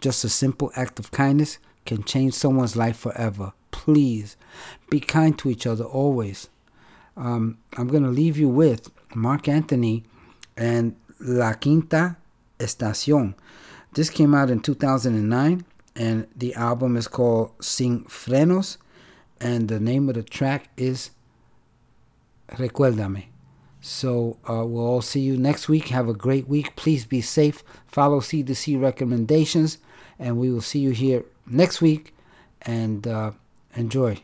Just 0.00 0.24
a 0.24 0.28
simple 0.28 0.70
act 0.76 0.98
of 0.98 1.10
kindness 1.10 1.58
can 1.86 2.04
change 2.04 2.34
someone's 2.34 2.76
life 2.76 2.98
forever. 2.98 3.54
Please 3.70 4.36
be 4.90 5.00
kind 5.00 5.38
to 5.38 5.48
each 5.48 5.66
other 5.66 5.84
always. 5.84 6.48
Um, 7.16 7.58
I'm 7.78 7.88
going 7.88 8.02
to 8.02 8.10
leave 8.10 8.36
you 8.36 8.48
with 8.48 8.90
Marc 9.14 9.48
Anthony 9.48 10.04
and 10.56 10.94
La 11.18 11.54
Quinta 11.54 12.18
Estación. 12.58 13.34
This 13.92 14.10
came 14.10 14.34
out 14.34 14.50
in 14.50 14.60
2009, 14.60 15.64
and 15.94 16.26
the 16.36 16.54
album 16.54 16.96
is 16.96 17.08
called 17.08 17.52
Sin 17.64 18.04
Frenos, 18.04 18.76
and 19.40 19.68
the 19.68 19.80
name 19.80 20.10
of 20.10 20.16
the 20.16 20.22
track 20.22 20.68
is 20.76 21.10
Recuérdame. 22.50 23.24
So 23.86 24.36
uh, 24.50 24.66
we'll 24.66 24.84
all 24.84 25.00
see 25.00 25.20
you 25.20 25.36
next 25.36 25.68
week. 25.68 25.88
Have 25.88 26.08
a 26.08 26.12
great 26.12 26.48
week. 26.48 26.74
Please 26.74 27.04
be 27.04 27.20
safe. 27.20 27.62
Follow 27.86 28.18
CDC 28.18 28.82
recommendations, 28.82 29.78
and 30.18 30.38
we 30.38 30.50
will 30.50 30.60
see 30.60 30.80
you 30.80 30.90
here 30.90 31.24
next 31.46 31.80
week. 31.80 32.12
And 32.62 33.06
uh, 33.06 33.30
enjoy. 33.76 34.22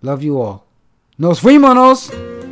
Love 0.00 0.22
you 0.22 0.40
all. 0.40 0.64
Nos 1.18 1.40
fuimos. 1.40 2.43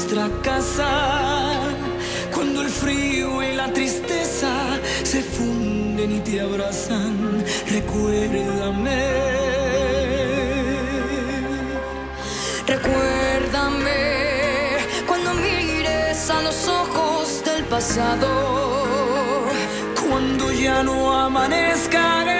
Nuestra 0.00 0.30
casa. 0.42 0.88
Cuando 2.32 2.62
el 2.62 2.70
frío 2.70 3.42
y 3.42 3.52
la 3.54 3.70
tristeza 3.70 4.50
se 5.02 5.20
funden 5.20 6.12
y 6.12 6.20
te 6.20 6.40
abrazan. 6.40 7.44
Recuérdame. 7.68 9.02
Recuérdame 12.66 13.98
cuando 15.06 15.34
mires 15.34 16.30
a 16.30 16.40
los 16.42 16.66
ojos 16.66 17.42
del 17.44 17.64
pasado. 17.64 18.28
Cuando 20.08 20.50
ya 20.50 20.82
no 20.82 21.12
amanezcan 21.12 22.39